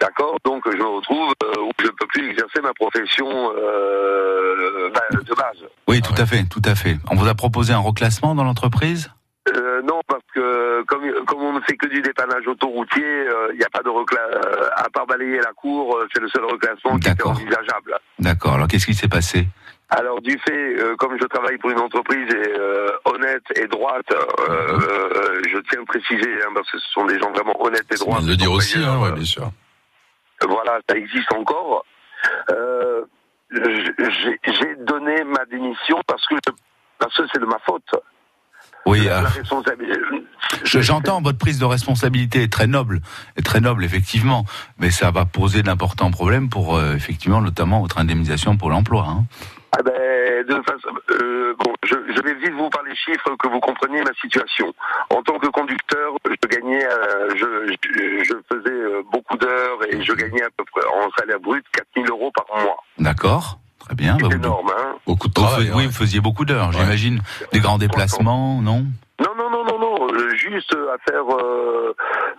D'accord, 0.00 0.36
donc 0.44 0.62
je 0.70 0.76
me 0.76 0.86
retrouve 0.86 1.32
euh, 1.42 1.60
où 1.62 1.70
je 1.80 1.86
ne 1.86 1.90
peux 1.90 2.06
plus 2.06 2.28
exercer 2.30 2.60
ma 2.62 2.72
profession 2.74 3.52
euh, 3.56 4.90
bah, 4.94 5.00
de 5.10 5.34
base. 5.34 5.64
Oui, 5.88 6.00
tout 6.02 6.14
à 6.16 6.26
fait, 6.26 6.44
tout 6.48 6.62
à 6.64 6.74
fait. 6.76 6.96
On 7.10 7.16
vous 7.16 7.26
a 7.26 7.34
proposé 7.34 7.72
un 7.72 7.78
reclassement 7.80 8.34
dans 8.36 8.44
l'entreprise? 8.44 9.10
Euh, 9.56 9.82
non, 9.82 10.00
parce 10.06 10.22
que 10.34 10.82
comme, 10.82 11.10
comme 11.26 11.42
on 11.42 11.52
ne 11.54 11.60
fait 11.60 11.76
que 11.76 11.86
du 11.86 12.00
dépannage 12.02 12.46
autoroutier, 12.46 13.04
euh, 13.04 13.48
il 13.52 13.58
n'y 13.58 13.64
a 13.64 13.70
pas 13.70 13.82
de 13.82 13.88
reclassement. 13.88 14.40
à 14.76 14.88
part 14.90 15.06
balayer 15.06 15.38
la 15.38 15.52
cour, 15.52 15.96
euh, 15.96 16.06
c'est 16.12 16.20
le 16.20 16.28
seul 16.28 16.44
reclassement 16.44 16.98
qui 16.98 17.08
D'accord. 17.08 17.32
envisageable. 17.32 17.98
D'accord. 18.18 18.54
Alors 18.54 18.68
qu'est-ce 18.68 18.86
qui 18.86 18.94
s'est 18.94 19.08
passé? 19.08 19.46
Alors 19.90 20.20
du 20.20 20.38
fait, 20.46 20.76
euh, 20.80 20.96
comme 20.96 21.16
je 21.18 21.24
travaille 21.26 21.56
pour 21.56 21.70
une 21.70 21.78
entreprise 21.80 22.28
et, 22.34 22.52
euh, 22.58 22.90
honnête 23.06 23.44
et 23.56 23.66
droite, 23.68 24.10
euh, 24.12 24.18
euh, 24.48 25.40
je 25.48 25.58
tiens 25.70 25.80
à 25.82 25.84
préciser, 25.86 26.30
hein, 26.42 26.50
parce 26.54 26.70
que 26.70 26.78
ce 26.78 26.90
sont 26.92 27.06
des 27.06 27.18
gens 27.18 27.30
vraiment 27.32 27.54
honnêtes 27.62 27.86
et 27.90 27.96
droits. 27.96 28.18
le 28.20 28.36
dire 28.36 28.52
aussi, 28.52 28.76
hein, 28.78 29.00
ouais, 29.00 29.08
euh, 29.08 29.12
bien 29.12 29.24
sûr. 29.24 29.50
voilà, 30.46 30.80
ça 30.88 30.96
existe 30.96 31.32
encore. 31.32 31.84
Euh, 32.50 33.02
j'ai 33.50 34.38
j'ai 34.44 34.74
donné 34.80 35.24
ma 35.24 35.44
démission 35.46 35.98
parce 36.06 36.26
que 36.26 36.34
je- 36.46 36.52
parce 36.98 37.16
que 37.16 37.22
c'est 37.32 37.40
de 37.40 37.46
ma 37.46 37.58
faute. 37.60 37.88
Oui. 38.90 39.08
Euh, 39.08 39.22
je- 40.64 40.80
J'entends 40.80 41.20
votre 41.20 41.38
prise 41.38 41.58
de 41.58 41.64
responsabilité 41.64 42.42
est 42.42 42.52
très 42.52 42.66
noble, 42.66 43.00
est 43.36 43.42
très 43.44 43.60
noble 43.60 43.84
effectivement, 43.84 44.44
mais 44.78 44.90
ça 44.90 45.10
va 45.10 45.24
poser 45.24 45.62
d'importants 45.62 46.10
problèmes 46.10 46.48
pour 46.48 46.76
euh, 46.76 46.94
effectivement 46.94 47.40
notamment 47.40 47.80
votre 47.80 47.98
indemnisation 47.98 48.56
pour 48.56 48.70
l'emploi. 48.70 49.06
Hein. 49.08 49.24
Ah 49.78 49.82
ben, 49.82 49.92
de 50.48 50.54
façon, 50.62 50.88
euh, 51.10 51.54
bon, 51.62 51.72
je, 51.84 51.94
je 52.16 52.22
vais 52.22 52.34
vite 52.36 52.54
vous 52.54 52.70
parler 52.70 52.94
chiffres 52.96 53.36
que 53.38 53.48
vous 53.48 53.60
compreniez 53.60 54.00
ma 54.02 54.14
situation. 54.20 54.72
En 55.14 55.22
tant 55.22 55.38
que 55.38 55.48
conducteur, 55.48 56.14
je 56.24 56.48
gagnais, 56.48 56.82
euh, 56.84 57.28
je, 57.36 57.76
je, 57.92 58.24
je 58.24 58.34
faisais 58.50 59.02
beaucoup 59.12 59.36
d'heures 59.36 59.78
et 59.90 60.02
je 60.02 60.12
gagnais 60.14 60.42
à 60.42 60.48
peu 60.56 60.64
près 60.72 60.80
en 60.86 61.10
salaire 61.18 61.38
brut 61.40 61.64
4000 61.72 62.10
euros 62.10 62.32
par 62.34 62.46
mois. 62.62 62.78
D'accord. 62.98 63.58
Très 63.88 63.96
bien. 63.96 64.16
Bah, 64.20 64.28
énorme, 64.34 64.70
hein 64.78 64.94
Beaucoup 65.06 65.28
de 65.28 65.32
vous 65.34 65.42
travail. 65.46 65.66
fais- 65.66 65.72
oui, 65.72 65.76
ouais. 65.78 65.86
vous 65.86 65.92
faisiez 65.92 66.20
beaucoup 66.20 66.44
d'heures, 66.44 66.72
j'imagine. 66.72 67.20
Des 67.52 67.60
grands 67.60 67.78
déplacements, 67.78 68.60
non? 68.60 68.84
Non, 69.20 69.34
non, 69.36 69.50
non, 69.50 69.64
non, 69.64 69.78
non, 69.80 70.08
euh, 70.14 70.34
juste 70.36 70.72
à 70.74 71.10
faire 71.10 71.24
euh, 71.28 71.92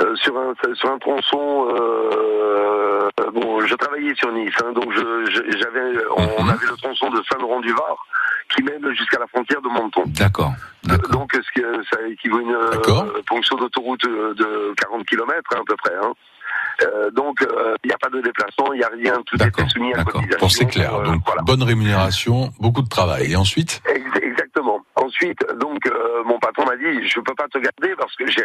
euh, 0.03 0.15
sur 0.15 0.37
un 0.37 0.53
sur 0.75 0.89
un 0.91 0.97
tronçon. 0.99 1.67
Euh, 1.75 3.09
bon, 3.33 3.65
je 3.65 3.75
travaillais 3.75 4.13
sur 4.15 4.31
Nice, 4.31 4.53
hein, 4.63 4.71
donc 4.73 4.91
je 4.93 4.99
je- 5.29 5.57
j'avais, 5.57 5.97
on 6.15 6.43
Mhm. 6.43 6.49
avait 6.51 6.65
le 6.67 6.77
tronçon 6.77 7.09
de 7.09 7.21
Saint-Laurent-du-Var 7.29 7.97
qui 8.55 8.63
mène 8.63 8.93
jusqu'à 8.95 9.19
la 9.19 9.27
frontière 9.27 9.61
de 9.61 9.67
Menton. 9.67 10.03
D'accord. 10.07 10.53
D'accord. 10.83 11.09
Donc, 11.11 11.31
ce 11.33 11.51
qui, 11.51 11.61
ça 11.91 11.97
équivaut 12.07 12.37
à 12.37 12.41
une 12.41 12.53
euh, 12.55 13.21
ponction 13.27 13.57
d'autoroute 13.57 14.03
euh, 14.05 14.33
de 14.35 14.73
40 14.77 15.05
km 15.05 15.33
à 15.55 15.61
peu 15.67 15.75
près. 15.75 15.93
Hein. 16.01 16.13
Euh, 16.83 17.11
donc, 17.11 17.41
euh, 17.41 17.75
il 17.83 17.87
n'y 17.87 17.93
a 17.93 17.97
pas 17.97 18.09
de 18.09 18.21
déplacement, 18.21 18.73
il 18.73 18.77
n'y 18.79 18.83
a 18.83 18.89
rien, 18.89 19.21
tout 19.25 19.35
était 19.41 19.67
soumis 19.69 19.93
à 19.93 19.97
d'accord. 19.97 20.13
cotisation. 20.21 20.39
Bon, 20.45 20.49
c'est 20.49 20.65
clair. 20.65 20.95
Euh, 20.95 21.03
Donc, 21.05 21.21
voilà. 21.25 21.41
bonne 21.43 21.63
rémunération, 21.63 22.51
beaucoup 22.59 22.81
de 22.81 22.87
travail. 22.89 23.31
Et 23.31 23.35
ensuite 23.35 23.81
Ex- 23.85 24.05
Exactement. 24.21 24.79
Ensuite, 24.95 25.39
donc, 25.59 25.85
euh, 25.87 26.23
mon 26.25 26.39
patron 26.39 26.65
m'a 26.65 26.75
dit, 26.75 27.07
je 27.07 27.19
peux 27.19 27.33
pas 27.35 27.47
te 27.47 27.57
garder 27.57 27.95
parce 27.97 28.15
que 28.15 28.25
j'ai 28.29 28.43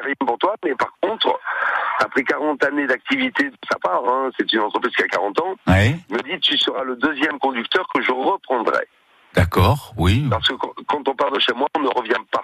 rien 0.00 0.14
pour 0.20 0.38
toi, 0.38 0.54
mais 0.64 0.74
par 0.74 0.92
contre, 1.02 1.38
après 2.00 2.22
40 2.22 2.62
années 2.64 2.86
d'activité 2.86 3.44
de 3.44 3.56
sa 3.70 3.78
part, 3.78 4.02
hein, 4.06 4.30
c'est 4.38 4.50
une 4.52 4.60
entreprise 4.60 4.94
qui 4.94 5.02
a 5.02 5.06
40 5.08 5.40
ans, 5.40 5.54
Oui. 5.66 5.96
il 6.10 6.16
me 6.16 6.22
dit, 6.22 6.38
tu 6.40 6.56
seras 6.58 6.82
le 6.84 6.96
deuxième 6.96 7.38
conducteur 7.38 7.86
que 7.94 8.00
je 8.02 8.12
reprendrai. 8.12 8.86
D'accord. 9.34 9.92
Oui. 9.96 10.26
Parce 10.30 10.48
que 10.48 10.54
quand, 10.54 10.72
quand 10.86 11.08
on 11.08 11.14
part 11.14 11.30
de 11.32 11.38
chez 11.40 11.52
moi, 11.54 11.68
on 11.76 11.80
ne 11.80 11.88
revient 11.88 12.12
pas. 12.30 12.42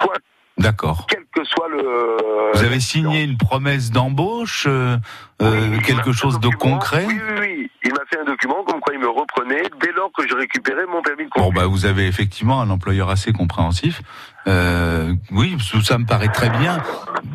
Quoi, 0.00 0.14
D'accord. 0.58 1.06
quel 1.08 1.24
que 1.36 1.44
soit 1.44 1.68
le... 1.68 2.52
Vous 2.54 2.64
avez 2.64 2.80
signé 2.80 3.22
une 3.22 3.36
promesse 3.36 3.90
d'embauche, 3.90 4.64
euh, 4.68 4.96
euh, 5.42 5.60
Oui, 5.70 5.76
m'a 5.76 5.82
quelque 5.82 6.12
chose 6.12 6.36
de 6.36 6.40
document. 6.48 6.74
concret 6.78 7.04
Oui, 7.06 7.14
oui, 7.28 7.34
oui. 7.40 7.70
Il 7.84 7.92
m'a 7.92 8.00
fait 8.10 8.18
un 8.18 8.24
document 8.24 8.64
comme 8.66 8.80
quoi 8.80 8.94
il 8.94 9.00
me 9.00 9.08
reprenait 9.08 9.62
dès 9.80 9.92
lors 9.92 10.10
que 10.16 10.26
je 10.26 10.34
récupérais 10.34 10.86
mon 10.90 11.02
permis 11.02 11.24
de 11.24 11.30
Bon, 11.36 11.44
conduire. 11.44 11.62
bah, 11.62 11.68
vous 11.68 11.84
avez 11.86 12.06
effectivement 12.06 12.60
un 12.60 12.70
employeur 12.70 13.10
assez 13.10 13.32
compréhensif. 13.32 14.00
Euh, 14.48 15.12
oui, 15.30 15.56
ça 15.84 15.98
me 15.98 16.04
paraît 16.06 16.28
très 16.28 16.48
bien. 16.50 16.78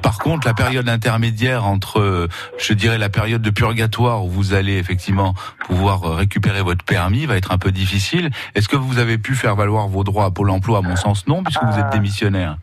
Par 0.02 0.18
contre, 0.18 0.48
la 0.48 0.54
période 0.54 0.90
intermédiaire 0.90 1.66
entre, 1.66 2.00
euh, 2.00 2.28
je 2.58 2.74
dirais, 2.74 2.98
la 2.98 3.10
période 3.10 3.42
de 3.42 3.50
purgatoire 3.50 4.26
où 4.26 4.30
vous 4.30 4.54
allez 4.54 4.78
effectivement 4.78 5.34
pouvoir 5.66 6.04
euh, 6.04 6.16
récupérer 6.16 6.62
votre 6.64 6.84
permis 6.84 7.26
va 7.26 7.38
être 7.38 7.52
un 7.52 7.58
peu 7.58 7.72
difficile. 7.72 8.30
Est-ce 8.56 8.68
que 8.68 8.78
vous 8.78 8.98
avez 8.98 9.18
pu 9.18 9.36
faire 9.36 9.56
valoir 9.56 9.88
vos 9.88 10.04
droits 10.04 10.26
à 10.26 10.32
Pôle 10.32 10.50
emploi? 10.50 10.80
À 10.80 10.82
mon 10.82 10.96
sens, 10.96 11.28
non, 11.28 11.44
puisque 11.44 11.64
vous 11.64 11.80
êtes 11.80 11.92
démissionnaire. 11.92 12.58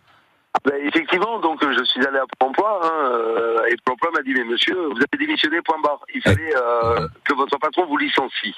Ben, 0.64 0.74
effectivement, 0.86 1.38
donc 1.40 1.62
je 1.62 1.84
suis 1.84 2.04
allé 2.06 2.18
à 2.18 2.24
Pôle 2.38 2.48
emploi 2.50 2.80
hein, 2.82 3.10
euh, 3.12 3.58
et 3.70 3.76
Pôle 3.84 3.94
emploi 3.94 4.10
m'a 4.14 4.22
dit 4.22 4.32
mais 4.34 4.44
monsieur, 4.44 4.74
vous 4.88 4.96
avez 4.96 5.18
démissionné 5.26 5.60
point 5.62 5.76
barre. 5.82 6.00
Il 6.14 6.20
fallait 6.22 6.54
euh, 6.56 7.06
que 7.24 7.34
votre 7.34 7.58
patron 7.58 7.86
vous 7.86 7.96
licencie. 7.96 8.54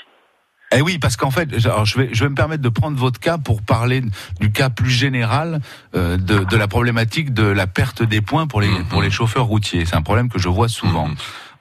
Eh 0.73 0.83
oui, 0.83 0.99
parce 1.01 1.17
qu'en 1.17 1.33
fait, 1.33 1.49
alors 1.67 1.85
je 1.85 1.99
vais, 1.99 2.11
je 2.13 2.23
vais 2.23 2.31
me 2.31 2.37
permettre 2.37 2.63
de 2.63 2.69
prendre 2.69 2.97
votre 2.97 3.19
cas 3.19 3.39
pour 3.39 3.61
parler 3.61 4.03
du 4.41 4.53
cas 4.53 4.71
plus 4.71 4.89
général 4.91 5.59
euh, 5.97 6.17
de, 6.17 6.45
de 6.45 6.57
la 6.57 6.69
problématique 6.69 7.35
de 7.35 7.43
la 7.45 7.67
perte 7.67 8.05
des 8.05 8.21
points 8.21 8.47
pour 8.47 8.61
les, 8.61 8.69
Mhm. 8.69 8.85
pour 8.89 9.03
les 9.03 9.11
chauffeurs 9.11 9.47
routiers. 9.47 9.85
C'est 9.85 9.97
un 9.97 10.03
problème 10.03 10.29
que 10.29 10.39
je 10.39 10.49
vois 10.49 10.69
souvent. 10.69 11.09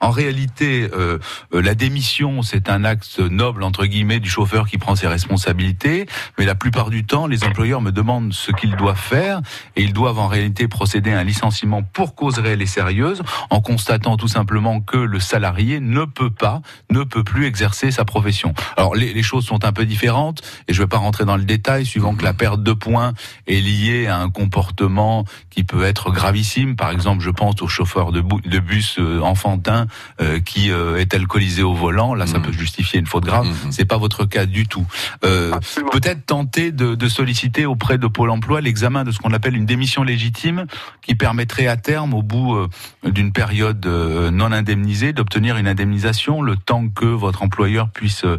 En 0.00 0.10
réalité, 0.10 0.88
euh, 0.94 1.18
euh, 1.52 1.60
la 1.60 1.74
démission, 1.74 2.40
c'est 2.40 2.70
un 2.70 2.84
acte 2.84 3.18
noble, 3.18 3.62
entre 3.62 3.84
guillemets, 3.84 4.18
du 4.18 4.30
chauffeur 4.30 4.66
qui 4.66 4.78
prend 4.78 4.96
ses 4.96 5.06
responsabilités, 5.06 6.06
mais 6.38 6.46
la 6.46 6.54
plupart 6.54 6.88
du 6.88 7.04
temps, 7.04 7.26
les 7.26 7.44
employeurs 7.44 7.82
me 7.82 7.92
demandent 7.92 8.32
ce 8.32 8.50
qu'ils 8.50 8.76
doivent 8.76 8.96
faire, 8.98 9.42
et 9.76 9.82
ils 9.82 9.92
doivent 9.92 10.18
en 10.18 10.26
réalité 10.26 10.68
procéder 10.68 11.12
à 11.12 11.18
un 11.18 11.24
licenciement 11.24 11.82
pour 11.82 12.14
cause 12.14 12.38
réelle 12.38 12.62
et 12.62 12.66
sérieuse, 12.66 13.22
en 13.50 13.60
constatant 13.60 14.16
tout 14.16 14.28
simplement 14.28 14.80
que 14.80 14.96
le 14.96 15.20
salarié 15.20 15.80
ne 15.80 16.06
peut 16.06 16.30
pas, 16.30 16.62
ne 16.88 17.04
peut 17.04 17.22
plus 17.22 17.44
exercer 17.44 17.90
sa 17.90 18.06
profession. 18.06 18.54
Alors, 18.78 18.94
les, 18.94 19.12
les 19.12 19.22
choses 19.22 19.44
sont 19.44 19.66
un 19.66 19.72
peu 19.72 19.84
différentes, 19.84 20.40
et 20.66 20.72
je 20.72 20.80
ne 20.80 20.84
vais 20.84 20.88
pas 20.88 20.96
rentrer 20.96 21.26
dans 21.26 21.36
le 21.36 21.44
détail, 21.44 21.84
suivant 21.84 22.14
que 22.14 22.24
la 22.24 22.32
perte 22.32 22.62
de 22.62 22.72
points 22.72 23.12
est 23.46 23.60
liée 23.60 24.06
à 24.06 24.16
un 24.16 24.30
comportement 24.30 25.26
qui 25.50 25.62
peut 25.62 25.84
être 25.84 26.10
gravissime. 26.10 26.74
Par 26.74 26.90
exemple, 26.90 27.22
je 27.22 27.30
pense 27.30 27.60
au 27.60 27.68
chauffeur 27.68 28.12
de, 28.12 28.20
bus 28.60 28.98
euh, 28.98 29.20
enfantin 29.20 29.86
euh, 30.20 30.40
qui 30.40 30.70
euh, 30.70 30.96
est 30.98 31.14
alcoolisé 31.14 31.62
au 31.62 31.74
volant. 31.74 32.14
Là, 32.14 32.26
ça 32.26 32.38
Mhm. 32.38 32.44
peut 32.46 32.52
justifier 32.52 32.98
une 33.00 33.06
faute 33.06 33.24
grave. 33.24 33.46
Mhm. 33.46 33.72
C'est 33.72 33.84
pas 33.84 33.98
votre 33.98 34.24
cas 34.24 34.46
du 34.46 34.66
tout. 34.66 34.86
Euh. 35.24 35.52
Peut-être 35.92 36.24
tenter 36.26 36.72
de, 36.72 36.94
de 36.94 37.08
solliciter 37.08 37.66
auprès 37.66 37.98
de 37.98 38.06
Pôle 38.06 38.30
Emploi 38.30 38.60
l'examen 38.60 39.04
de 39.04 39.10
ce 39.10 39.18
qu'on 39.18 39.32
appelle 39.32 39.56
une 39.56 39.66
démission 39.66 40.02
légitime, 40.02 40.66
qui 41.02 41.14
permettrait 41.14 41.66
à 41.66 41.76
terme, 41.76 42.14
au 42.14 42.22
bout 42.22 42.56
euh, 42.56 42.68
d'une 43.04 43.32
période 43.32 43.84
euh, 43.86 44.30
non 44.30 44.52
indemnisée, 44.52 45.12
d'obtenir 45.12 45.56
une 45.56 45.66
indemnisation 45.68 46.42
le 46.42 46.56
temps 46.56 46.88
que 46.88 47.06
votre 47.06 47.42
employeur 47.42 47.88
puisse, 47.90 48.24
euh, 48.24 48.38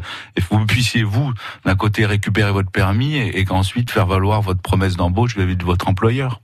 vous 0.50 0.66
puissiez 0.66 1.04
vous 1.04 1.32
d'un 1.66 1.76
côté 1.76 2.06
récupérer 2.06 2.52
votre 2.52 2.72
permis 2.72 3.16
et, 3.16 3.40
et 3.40 3.46
qu'ensuite 3.46 3.92
faire 3.92 4.06
valoir 4.08 4.42
votre 4.42 4.62
promesse 4.62 4.96
d'embauche 4.96 5.36
vis-à-vis 5.36 5.56
de 5.56 5.64
votre 5.66 5.88
employeur. 5.88 6.42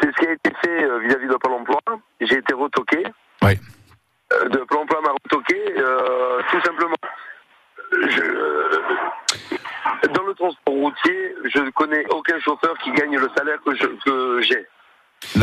C'est 0.00 0.06
ce 0.06 0.20
qui 0.20 0.26
a 0.28 0.32
été 0.32 0.50
fait 0.62 1.06
vis-à-vis 1.06 1.26
de 1.28 1.36
Pôle 1.40 1.52
emploi. 1.60 1.80
J'ai 2.20 2.38
été 2.38 2.54
retoqué. 2.54 2.98
Oui. 3.42 3.52
Euh, 4.32 4.48
de 4.50 4.58
Pôle 4.58 4.78
emploi 4.78 5.00
m'a 5.02 5.12
retoqué, 5.24 5.56
euh, 5.78 6.40
tout 6.50 6.60
simplement. 6.62 6.96
je, 8.10 8.20
euh, 8.20 8.82
dans 10.14 10.22
le 10.24 10.34
transport 10.34 10.74
routier, 10.74 11.34
je 11.54 11.60
ne 11.60 11.70
connais 11.70 12.04
aucun 12.10 12.38
chauffeur 12.40 12.74
qui 12.84 12.92
gagne 12.92 13.16
le 13.16 13.28
salaire 13.36 13.58
que 13.64 13.74
je- 13.74 13.86
que 14.04 14.40
j'ai. 14.42 14.66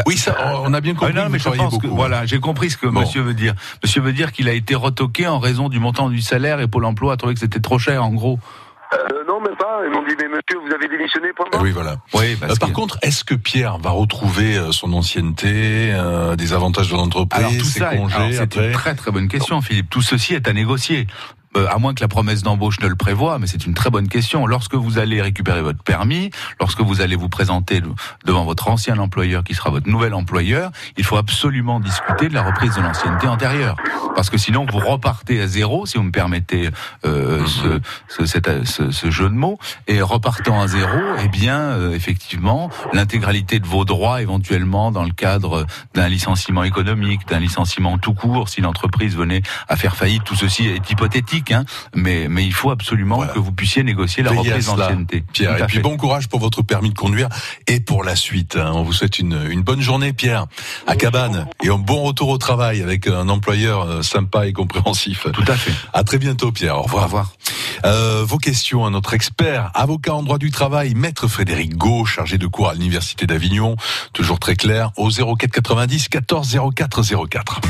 Oui, 0.06 0.16
ça, 0.16 0.36
on 0.64 0.74
a 0.74 0.80
bien 0.82 0.94
Ah 0.96 1.00
compris. 1.00 1.16
non, 1.16 1.26
que 1.26 1.32
mais 1.32 1.40
je 1.40 1.50
pense 1.50 1.78
que 1.80 1.88
voilà, 1.88 2.26
j'ai 2.26 2.40
compris 2.40 2.70
ce 2.70 2.78
que 2.78 2.88
Bon. 2.88 3.02
monsieur 3.02 3.22
veut 3.22 3.34
dire. 3.34 3.56
Monsieur 3.84 4.02
veut 4.02 4.14
dire 4.14 4.32
qu'il 4.32 4.48
a 4.48 4.54
été 4.54 4.74
retoqué 4.76 5.28
en 5.28 5.40
raison 5.40 5.68
du 5.68 5.80
montant 5.80 6.10
du 6.10 6.22
salaire 6.22 6.62
et 6.62 6.68
Pôle 6.68 6.86
Emploi 6.86 7.14
a 7.14 7.18
trouvé 7.18 7.34
que 7.34 7.40
c'était 7.42 7.60
trop 7.60 7.80
cher, 7.80 8.04
en 8.04 8.14
gros. 8.14 8.40
Euh, 8.96 9.24
non, 9.28 9.42
même 9.42 9.56
pas. 9.58 9.82
Ils 9.86 9.92
m'ont 9.92 10.04
dit, 10.08 10.16
mais 10.18 10.28
monsieur, 10.28 10.60
vous 10.66 10.74
avez 10.74 10.88
démissionné 10.88 11.28
pour 11.36 11.48
moi 11.52 11.62
Oui, 11.62 11.72
voilà. 11.72 11.98
Oui, 12.14 12.36
parce 12.40 12.54
Euh, 12.54 12.56
par 12.56 12.70
que- 12.70 12.74
contre, 12.74 12.98
est-ce 13.02 13.24
que 13.24 13.36
Pierre 13.36 13.78
va 13.78 13.90
retrouver 13.92 14.58
euh, 14.58 14.72
son 14.72 14.94
ancienneté, 14.94 15.92
euh, 15.94 16.36
des 16.36 16.54
avantages 16.54 16.90
de 16.90 16.96
l'entreprise, 16.96 17.64
ses 17.74 17.80
ça, 17.80 17.94
est- 17.94 17.98
congés 17.98 18.34
c'est 18.34 18.56
une 18.56 18.72
très 18.72 18.96
très 18.96 19.12
bonne 19.12 19.28
question, 19.28 19.62
Philippe. 19.62 19.90
Tout 19.90 20.02
ceci 20.02 20.34
est 20.34 20.48
à 20.48 20.54
négocier. 20.54 21.08
Euh, 21.56 21.68
à 21.70 21.78
moins 21.78 21.94
que 21.94 22.02
la 22.02 22.08
promesse 22.08 22.44
d'embauche 22.44 22.80
ne 22.82 22.88
le 22.88 22.96
prévoie, 22.96 23.40
mais 23.40 23.48
c'est 23.48 23.66
une 23.66 23.74
très 23.74 23.90
bonne 23.90 24.08
question. 24.10 24.46
Lorsque 24.46 24.76
vous 24.76 24.98
allez 25.00 25.22
récupérer 25.22 25.62
votre 25.62 25.82
permis, 25.84 26.30
lorsque 26.60 26.82
vous 26.82 27.00
allez 27.02 27.16
vous 27.16 27.30
présenter 27.30 27.82
devant 28.26 28.44
votre 28.44 28.68
ancien 28.68 28.98
employeur 29.00 29.44
qui 29.44 29.54
sera 29.54 29.70
votre 29.70 29.88
nouvel 29.90 30.14
employeur, 30.14 30.72
il 30.98 31.04
faut 31.06 31.18
absolument 31.18 31.80
discuter 31.80 32.28
de 32.28 32.34
la 32.34 32.44
reprise 32.44 32.76
de 32.76 32.82
l'ancienneté 32.82 33.28
antérieure. 33.28 33.78
Parce 34.16 34.30
que 34.30 34.38
sinon, 34.38 34.66
vous 34.72 34.80
repartez 34.80 35.42
à 35.42 35.48
zéro, 35.48 35.86
si 35.86 35.98
vous 35.98 36.04
me 36.04 36.12
permettez 36.12 36.70
euh, 37.06 37.46
ce, 37.46 37.80
ce, 38.08 38.26
cet- 38.26 38.66
ce- 38.66 38.92
ce 38.92 39.12
jeu 39.12 39.30
de 39.30 39.34
mots, 39.34 39.58
et 39.88 40.02
repartant 40.02 40.62
à 40.62 40.68
zéro, 40.68 41.00
eh 41.24 41.28
bien, 41.28 41.58
euh, 41.60 41.94
effectivement, 41.94 42.70
l'intégralité 42.94 43.60
de 43.60 43.68
vos 43.68 43.84
droits, 43.86 44.22
éventuellement, 44.22 44.92
dans 44.92 45.04
le 45.04 45.12
cadre 45.12 45.66
d'un 45.94 46.08
licenciement 46.10 46.64
économique, 46.64 47.28
d'un 47.28 47.40
licenciement 47.40 47.98
tout 47.98 48.14
court, 48.14 48.50
si 48.50 48.62
l'entreprise 48.62 49.16
venait 49.16 49.42
à 49.68 49.76
faire 49.76 49.96
faillite, 49.96 50.24
tout 50.24 50.36
ceci 50.36 50.68
est 50.68 50.90
hypothétique, 50.90 51.45
hein, 51.52 51.66
mais, 51.96 52.28
mais 52.30 52.46
il 52.46 52.54
faut 52.54 52.72
absolument 52.72 53.18
Voilà. 53.18 53.34
que 53.34 53.40
vous 53.40 53.52
puissiez 53.52 53.84
négocier 53.84 54.24
la 54.24 54.32
Veillez 54.32 54.50
reprise 54.52 54.68
d'ancienneté. 54.68 55.24
Pierre, 55.34 55.58
et 55.62 55.66
puis 55.68 55.80
bon 55.80 55.98
courage 55.98 56.28
pour 56.28 56.40
votre 56.40 56.62
permis 56.62 56.90
de 56.90 56.98
conduire 56.98 57.30
et 57.68 57.80
pour 57.80 58.04
la 58.04 58.16
suite. 58.16 58.56
hein. 58.56 58.72
On 58.74 58.84
vous 58.84 58.94
souhaite 58.94 59.20
une, 59.20 59.40
une 59.50 59.62
bonne 59.62 59.82
journée, 59.82 60.14
Pierre, 60.14 60.46
à 60.88 60.96
Cabane, 60.96 61.48
et 61.64 61.70
un 61.70 61.78
bon 61.78 62.04
retour 62.04 62.30
au 62.30 62.38
travail 62.38 62.82
avec 62.82 63.08
un 63.08 63.30
employeur 63.30 63.82
euh, 63.84 64.02
sympa 64.02 64.48
et 64.48 64.54
compréhensif. 64.54 65.28
Tout 65.34 65.44
à 65.48 65.56
fait. 65.56 65.74
À 65.94 66.04
très 66.04 66.18
bientôt, 66.18 66.52
Pierre. 66.52 66.78
Au 66.78 66.82
revoir. 66.84 67.04
Au 67.04 67.08
revoir. 67.08 67.32
Euh, 67.86 68.24
vos 68.26 68.38
questions 68.38 68.86
à 68.86 68.90
notre 68.90 69.14
expert, 69.14 69.70
avocat 69.74 70.14
en 70.14 70.24
droit 70.24 70.38
du 70.38 70.50
travail, 70.52 70.94
maître 70.96 71.28
Frédéric 71.28 71.76
Gau, 71.76 72.06
chargé 72.06 72.38
de 72.38 72.48
cours 72.48 72.70
à 72.70 72.74
l'Université 72.74 73.28
d'Avignon, 73.28 73.76
toujours 74.14 74.40
très 74.40 74.56
clair, 74.56 74.92
au 74.98 75.10
04 75.10 75.52
90 75.52 76.08
14 76.10 76.58
04 76.76 77.02
04. 77.30 77.62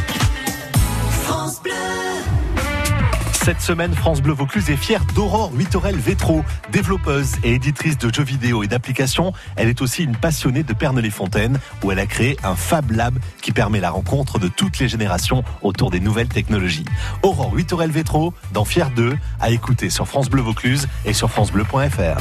Cette 3.46 3.62
semaine, 3.62 3.94
France 3.94 4.24
Bleu 4.24 4.34
Vaucluse 4.34 4.72
est 4.72 4.76
fière 4.76 5.06
d'Aurore 5.14 5.52
Huitorel 5.54 5.98
Vétro, 5.98 6.44
développeuse 6.72 7.34
et 7.44 7.54
éditrice 7.54 7.96
de 7.96 8.12
jeux 8.12 8.24
vidéo 8.24 8.64
et 8.64 8.68
d'applications. 8.68 9.34
Elle 9.56 9.70
est 9.70 9.84
aussi 9.84 10.04
une 10.04 10.16
passionnée 10.16 10.64
de 10.64 10.74
Pernod-les-Fontaines, 10.74 11.60
où 11.84 11.92
elle 11.92 12.00
a 12.00 12.08
créé 12.08 12.38
un 12.44 12.56
Fab 12.56 12.90
Lab 12.90 13.20
qui 13.44 13.52
permet 13.52 13.80
la 13.80 13.92
rencontre 13.92 14.40
de 14.40 14.48
toutes 14.48 14.80
les 14.80 14.88
générations 14.88 15.44
autour 15.62 15.92
des 15.92 16.00
nouvelles 16.00 16.28
technologies. 16.28 16.86
Aurore 17.22 17.54
Huitorel 17.54 17.92
Vétro, 17.92 18.34
dans 18.52 18.66
Fier 18.66 18.90
2, 18.90 19.16
à 19.40 19.52
écouter 19.52 19.92
sur 19.92 20.08
France 20.08 20.28
Bleu 20.28 20.42
Vaucluse 20.42 20.88
et 21.06 21.14
sur 21.14 21.30
francebleu.fr. 21.30 22.18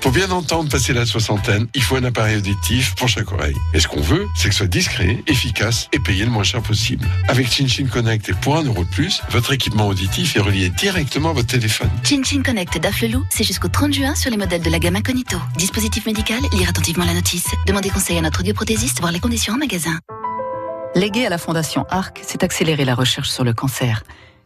Pour 0.00 0.12
bien 0.12 0.30
entendre 0.30 0.70
passer 0.70 0.94
la 0.94 1.04
soixantaine, 1.04 1.66
il 1.74 1.82
faut 1.82 1.96
un 1.96 2.04
appareil 2.04 2.36
auditif 2.36 2.94
pour 2.94 3.08
chaque 3.08 3.30
oreille. 3.32 3.56
Et 3.74 3.80
ce 3.80 3.86
qu'on 3.86 4.00
veut, 4.00 4.26
c'est 4.34 4.48
que 4.48 4.54
ce 4.54 4.58
soit 4.58 4.66
discret, 4.66 5.22
efficace 5.26 5.88
et 5.92 5.98
payé 5.98 6.24
le 6.24 6.30
moins 6.30 6.42
cher 6.42 6.62
possible. 6.62 7.06
Avec 7.28 7.50
ChinChin 7.52 7.86
Connect 7.86 8.30
et 8.30 8.32
pour 8.32 8.56
un 8.56 8.62
euro 8.62 8.84
de 8.84 8.88
plus, 8.88 9.20
votre 9.28 9.52
équipement 9.52 9.88
auditif 9.88 10.36
est 10.36 10.40
relié 10.40 10.70
directement 10.70 11.30
à 11.30 11.32
votre 11.34 11.48
téléphone. 11.48 11.90
ChinChin 12.02 12.42
Connect 12.42 12.78
d'Afflelou, 12.78 13.24
c'est 13.30 13.44
jusqu'au 13.44 13.68
30 13.68 13.92
juin 13.92 14.14
sur 14.14 14.30
les 14.30 14.38
modèles 14.38 14.62
de 14.62 14.70
la 14.70 14.78
gamme 14.78 14.96
Incognito. 14.96 15.36
Dispositif 15.56 16.06
médical, 16.06 16.40
lire 16.54 16.70
attentivement 16.70 17.04
la 17.04 17.14
notice. 17.14 17.48
Demandez 17.66 17.90
conseil 17.90 18.16
à 18.16 18.22
notre 18.22 18.40
audioprothésiste, 18.40 19.00
voir 19.00 19.12
les 19.12 19.20
conditions 19.20 19.52
en 19.52 19.58
magasin. 19.58 19.98
Léguer 20.94 21.26
à 21.26 21.28
la 21.28 21.38
Fondation 21.38 21.84
ARC, 21.90 22.20
c'est 22.26 22.42
accélérer 22.42 22.86
la 22.86 22.94
recherche 22.94 23.28
sur 23.28 23.44
le 23.44 23.52
cancer. 23.52 24.02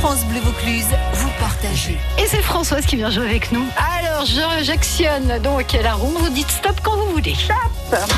France 0.00 0.24
Bleu 0.26 0.40
Vaucluse, 0.40 0.86
vous 1.14 1.28
partagez. 1.40 1.98
Et 2.18 2.26
c'est 2.26 2.42
Françoise 2.42 2.84
qui 2.86 2.96
vient 2.96 3.10
jouer 3.10 3.26
avec 3.26 3.50
nous. 3.52 3.64
Alors, 3.98 4.24
je- 4.26 4.62
j'actionne 4.64 5.38
donc 5.42 5.72
la 5.82 5.94
roue. 5.94 6.12
Vous 6.18 6.28
dites 6.28 6.50
stop 6.50 6.76
quand 6.82 6.96
vous 6.96 7.10
voulez. 7.12 7.34
Stop 7.34 8.10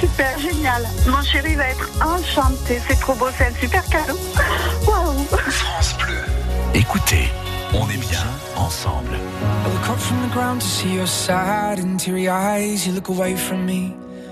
Super, 0.00 0.38
génial. 0.38 0.86
Mon 1.06 1.22
chéri 1.22 1.54
va 1.54 1.68
être 1.68 1.88
enchanté. 2.04 2.80
C'est 2.88 2.98
trop 3.00 3.14
beau, 3.14 3.28
c'est 3.38 3.46
un 3.46 3.54
super 3.60 3.84
cadeau. 3.88 4.18
Waouh. 4.86 5.24
France 5.48 5.94
Bleu. 5.98 6.18
Écoutez, 6.74 7.30
on 7.72 7.88
est 7.88 7.96
bien 7.96 8.24
ensemble. 8.56 9.14
I 9.14 9.70
look 9.72 9.88
up 9.88 9.98
from 9.98 10.18
the 10.28 10.32
ground 10.34 10.60
to 10.60 10.66
see 10.66 10.94
your 10.94 11.06
sad 11.06 11.78
and 11.78 11.96
teary 11.98 12.28
eyes. 12.28 12.84
You 12.86 12.92
look 12.94 13.08
away 13.08 13.36
from 13.36 13.64
me, 13.64 13.94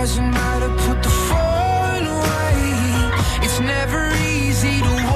doesn't 0.00 0.30
matter, 0.30 0.68
put 0.86 1.02
the 1.02 1.08
phone 1.28 2.06
away. 2.06 2.60
It's 3.44 3.58
never 3.58 4.14
easy 4.14 4.80
to 4.80 5.07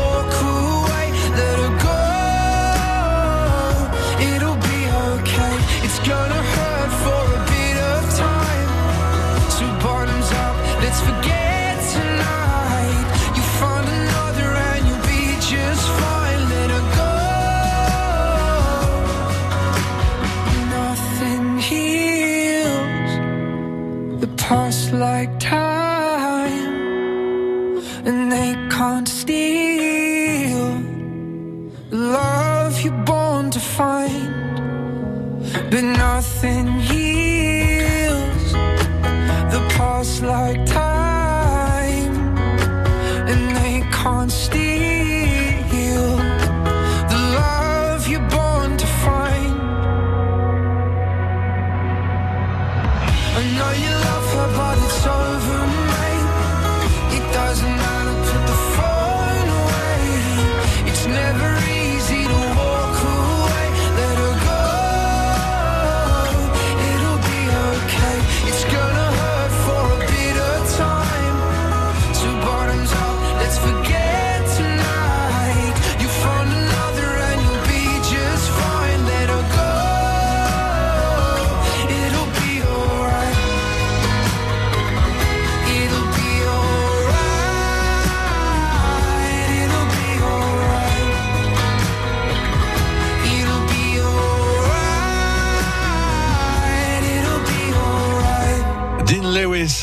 like 25.23 25.39
time. 25.39 25.62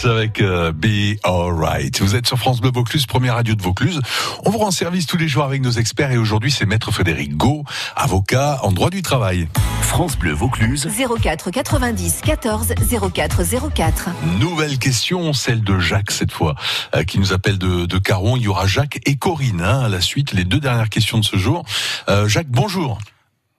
Avec 0.06 0.42
euh, 0.42 0.72
Be 0.72 1.18
Alright. 1.24 2.00
Vous 2.02 2.16
êtes 2.16 2.28
sur 2.28 2.38
France 2.38 2.62
Bleu 2.62 2.72
Vaucluse, 2.74 3.06
première 3.06 3.36
radio 3.36 3.56
de 3.56 3.62
Vaucluse. 3.62 4.00
On 4.46 4.50
vous 4.50 4.60
rend 4.60 4.72
service 4.72 5.08
tous 5.08 5.18
les 5.18 5.28
jours 5.28 5.44
avec 5.44 5.62
nos 5.62 5.72
experts 5.72 6.12
et 6.12 6.18
aujourd'hui 6.18 6.52
c'est 6.52 6.66
Maître 6.66 6.92
Frédéric 6.92 7.36
Gau, 7.36 7.64
avocat 7.96 8.60
en 8.64 8.72
droit 8.72 8.90
du 8.90 9.02
travail. 9.02 9.48
France 9.82 10.18
Bleu 10.18 10.32
Vaucluse. 10.32 10.88
04 11.22 11.52
90 11.52 12.22
14 12.22 12.74
04 13.14 13.42
04. 13.74 14.10
Nouvelle 14.40 14.78
question, 14.78 15.34
celle 15.34 15.64
de 15.64 15.80
Jacques 15.80 16.12
cette 16.12 16.32
fois, 16.32 16.56
euh, 16.96 17.04
qui 17.04 17.20
nous 17.20 17.34
appelle 17.34 17.58
de, 17.58 17.86
de 17.86 17.98
Caron. 17.98 18.38
Il 18.38 18.44
y 18.44 18.48
aura 18.48 18.68
Jacques 18.68 19.00
et 19.06 19.18
Corinne 19.18 19.62
hein, 19.62 19.82
à 19.82 19.90
la 19.90 20.02
suite, 20.02 20.34
les 20.34 20.46
deux 20.46 20.60
dernières 20.60 20.90
questions 20.90 21.18
de 21.18 21.26
ce 21.26 21.38
jour. 21.38 21.64
Euh, 22.08 22.28
Jacques, 22.28 22.50
bonjour. 22.50 23.00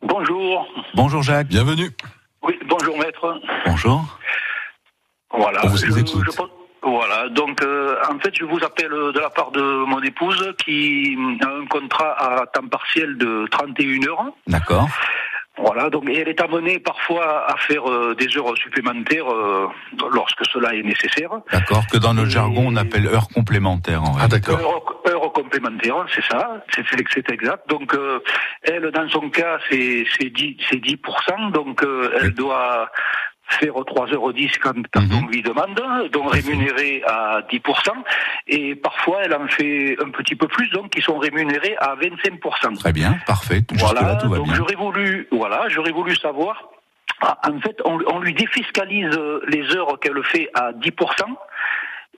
Bonjour. 0.02 0.66
Bonjour 0.94 1.22
Jacques. 1.22 1.48
Bienvenue. 1.48 1.90
Oui, 2.42 2.54
bonjour 2.68 2.96
maître. 2.96 3.40
Bonjour. 3.66 4.06
Voilà. 5.32 5.60
On 5.64 5.68
vous 5.68 5.76
je- 5.76 5.86
écoute. 5.86 6.24
je 6.30 6.36
pense- 6.36 6.48
voilà, 6.82 7.28
donc 7.28 7.62
euh, 7.62 7.94
en 8.10 8.18
fait 8.20 8.34
je 8.34 8.44
vous 8.46 8.56
appelle 8.64 8.90
de 8.90 9.20
la 9.20 9.28
part 9.28 9.50
de 9.50 9.60
mon 9.60 10.00
épouse 10.02 10.54
qui 10.64 11.14
a 11.44 11.48
un 11.48 11.66
contrat 11.66 12.12
à 12.18 12.46
temps 12.46 12.66
partiel 12.68 13.18
de 13.18 13.46
31 13.50 14.08
heures. 14.08 14.24
D'accord. 14.46 14.88
Voilà, 15.58 15.90
donc 15.90 16.04
elle 16.08 16.26
est 16.28 16.40
amenée 16.40 16.78
parfois 16.78 17.44
à 17.46 17.54
faire 17.58 17.86
euh, 17.90 18.14
des 18.14 18.34
heures 18.38 18.56
supplémentaires 18.56 19.30
euh, 19.30 19.66
lorsque 20.14 20.42
cela 20.50 20.74
est 20.74 20.82
nécessaire. 20.82 21.28
D'accord. 21.52 21.82
Que 21.92 21.98
dans 21.98 22.14
notre 22.14 22.30
jargon, 22.30 22.64
on 22.68 22.76
appelle 22.76 23.06
heure 23.06 23.28
complémentaire 23.28 24.02
en 24.02 24.14
Ah 24.16 24.26
réalité. 24.26 24.52
Heures, 24.52 24.94
heures 25.06 25.32
complémentaires, 25.34 26.06
c'est 26.14 26.24
ça, 26.24 26.64
c'est 26.74 27.30
exact. 27.30 27.68
Donc 27.68 27.92
euh, 27.94 28.20
elle, 28.62 28.90
dans 28.90 29.06
son 29.10 29.28
cas, 29.28 29.58
c'est 29.68 30.06
c'est 30.18 30.30
10, 30.30 30.56
c'est 30.70 30.78
10%, 30.82 31.52
donc 31.52 31.82
euh, 31.82 32.10
elle 32.22 32.30
doit 32.32 32.88
faire 33.58 33.72
3h10 33.74 34.58
quand, 34.62 34.72
quand 34.92 35.00
Mhm. 35.02 35.24
on 35.24 35.26
lui 35.28 35.42
demande, 35.42 35.80
donc 36.12 36.32
rémunérée 36.32 37.02
à 37.06 37.40
10%, 37.50 37.92
et 38.46 38.74
parfois 38.76 39.18
elle 39.24 39.34
en 39.34 39.48
fait 39.48 39.96
un 40.04 40.10
petit 40.10 40.36
peu 40.36 40.46
plus, 40.46 40.68
donc 40.70 40.90
qui 40.90 41.00
sont 41.02 41.18
rémunérés 41.18 41.76
à 41.78 41.94
25%. 41.96 42.74
Très 42.78 42.92
bien, 42.92 43.18
parfait. 43.26 43.60
Voilà, 43.74 44.16
tout 44.16 44.28
va 44.28 44.36
donc 44.36 44.46
bien. 44.46 44.54
j'aurais 44.54 44.74
voulu, 44.76 45.26
voilà, 45.32 45.68
j'aurais 45.68 45.92
voulu 45.92 46.14
savoir. 46.16 46.68
En 47.22 47.60
fait, 47.60 47.76
on, 47.84 47.98
on 48.14 48.20
lui 48.20 48.32
défiscalise 48.32 49.10
les 49.48 49.76
heures 49.76 49.98
qu'elle 50.00 50.22
fait 50.24 50.48
à 50.54 50.72
10%. 50.72 51.36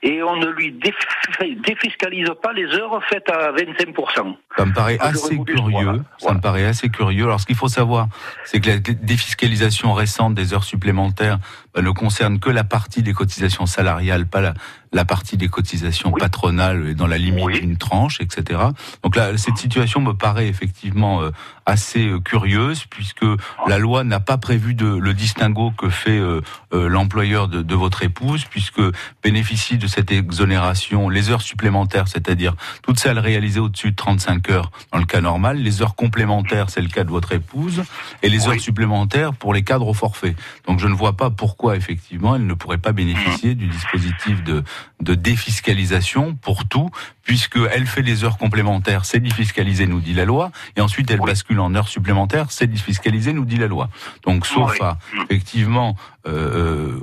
Et 0.05 0.21
on 0.21 0.35
ne 0.35 0.47
lui 0.47 0.73
déf- 0.73 1.61
défiscalise 1.65 2.27
pas 2.41 2.51
les 2.51 2.65
heures 2.75 2.99
faites 3.09 3.29
à 3.29 3.53
25%. 3.53 4.35
Ça 4.57 4.65
me 4.65 4.73
paraît 4.73 4.97
assez 4.99 5.37
curieux. 5.39 5.71
voilà, 5.71 5.99
Ça 6.17 6.33
me 6.33 6.41
paraît 6.41 6.65
assez 6.65 6.89
curieux. 6.89 7.23
Alors, 7.23 7.39
ce 7.39 7.45
qu'il 7.45 7.55
faut 7.55 7.69
savoir, 7.69 8.09
c'est 8.43 8.59
que 8.59 8.67
la 8.69 8.77
dé- 8.79 8.95
défiscalisation 8.95 9.93
récente 9.93 10.35
des 10.35 10.53
heures 10.53 10.65
supplémentaires 10.65 11.39
bah, 11.73 11.81
ne 11.81 11.89
concerne 11.91 12.39
que 12.39 12.49
la 12.49 12.65
partie 12.65 13.01
des 13.01 13.13
cotisations 13.13 13.65
salariales, 13.65 14.25
pas 14.27 14.41
la, 14.41 14.53
la 14.93 15.05
partie 15.05 15.37
des 15.37 15.49
cotisations 15.49 16.11
patronales 16.11 16.87
et 16.87 16.93
dans 16.93 17.07
la 17.07 17.17
limite 17.17 17.61
d'une 17.61 17.77
tranche, 17.77 18.21
etc. 18.21 18.59
Donc 19.03 19.15
là, 19.15 19.35
cette 19.37 19.57
situation 19.57 20.01
me 20.01 20.13
paraît 20.13 20.47
effectivement 20.47 21.21
euh, 21.21 21.31
assez 21.65 22.07
euh, 22.07 22.19
curieuse 22.19 22.85
puisque 22.85 23.25
la 23.67 23.77
loi 23.79 24.03
n'a 24.03 24.19
pas 24.19 24.37
prévu 24.37 24.75
de, 24.75 24.85
le 24.85 25.13
distinguo 25.13 25.71
que 25.71 25.89
fait 25.89 26.19
euh, 26.19 26.41
l'employeur 26.71 27.47
de, 27.47 27.61
de 27.61 27.75
votre 27.75 28.03
épouse 28.03 28.45
puisque 28.45 28.81
bénéficie 29.23 29.77
de 29.77 29.87
cette 29.87 30.11
exonération 30.11 31.09
les 31.09 31.31
heures 31.31 31.41
supplémentaires, 31.41 32.07
c'est-à-dire 32.07 32.55
toutes 32.83 32.99
celles 32.99 33.19
réalisées 33.19 33.59
au-dessus 33.59 33.91
de 33.91 33.95
35 33.95 34.49
heures 34.51 34.71
dans 34.91 34.99
le 34.99 35.05
cas 35.05 35.21
normal, 35.21 35.57
les 35.57 35.81
heures 35.81 35.95
complémentaires, 35.95 36.69
c'est 36.69 36.81
le 36.81 36.87
cas 36.87 37.03
de 37.03 37.09
votre 37.09 37.31
épouse, 37.31 37.83
et 38.21 38.29
les 38.29 38.47
heures 38.47 38.59
supplémentaires 38.59 39.33
pour 39.33 39.53
les 39.53 39.63
cadres 39.63 39.87
au 39.87 39.93
forfait. 39.93 40.35
Donc 40.67 40.79
je 40.79 40.87
ne 40.87 40.93
vois 40.93 41.13
pas 41.13 41.29
pourquoi 41.29 41.75
effectivement 41.75 42.35
elle 42.35 42.45
ne 42.45 42.53
pourrait 42.53 42.77
pas 42.77 42.91
bénéficier 42.91 43.55
du 43.55 43.67
dispositif 43.67 44.43
de, 44.43 44.63
de 45.01 45.15
défiscalisation 45.15 46.35
pour 46.35 46.65
tout, 46.67 46.89
puisque 47.23 47.59
elle 47.71 47.85
fait 47.85 48.03
des 48.03 48.23
heures 48.23 48.37
complémentaires, 48.37 49.05
c'est 49.05 49.19
défiscalisé, 49.19 49.85
nous 49.87 50.01
dit 50.01 50.13
la 50.13 50.25
loi, 50.25 50.51
et 50.75 50.81
ensuite 50.81 51.09
elle 51.11 51.19
bascule 51.19 51.59
en 51.59 51.73
heures 51.75 51.87
supplémentaires, 51.87 52.51
c'est 52.51 52.67
défiscalisé, 52.67 53.33
nous 53.33 53.45
dit 53.45 53.57
la 53.57 53.67
loi. 53.67 53.89
Donc 54.23 54.45
sauf 54.45 54.79
à 54.81 54.97
effectivement 55.29 55.95
euh, 56.27 56.95
euh, 56.95 56.99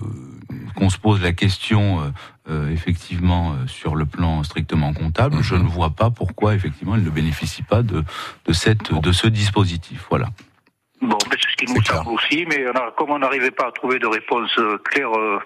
qu'on 0.76 0.90
se 0.90 0.98
pose 0.98 1.20
la 1.20 1.32
question 1.32 2.00
euh, 2.00 2.10
euh, 2.50 2.70
effectivement 2.70 3.52
euh, 3.52 3.66
sur 3.66 3.94
le 3.96 4.06
plan 4.06 4.42
strictement 4.42 4.92
comptable, 4.92 5.42
je 5.42 5.54
ne 5.54 5.68
vois 5.68 5.90
pas 5.90 6.10
pourquoi 6.10 6.54
effectivement 6.54 6.94
elle 6.96 7.04
ne 7.04 7.10
bénéficie 7.10 7.62
pas 7.62 7.82
de 7.82 8.04
de 8.46 8.52
cette 8.52 8.92
de 8.92 9.12
ce 9.12 9.26
dispositif. 9.26 10.06
Voilà. 10.10 10.28
Bon, 11.02 11.16
ben, 11.30 11.36
c'est 11.40 11.50
ce 11.50 11.56
qui 11.66 11.72
nous 11.72 11.82
semble 11.82 12.10
aussi, 12.10 12.44
mais 12.48 12.64
on 12.68 12.76
a- 12.78 12.90
comme 12.96 13.10
on 13.10 13.18
n'arrivait 13.18 13.50
pas 13.50 13.68
à 13.68 13.72
trouver 13.72 13.98
de 13.98 14.06
réponse 14.06 14.50
euh, 14.58 14.76
claire 14.84 15.10
euh, 15.16 15.38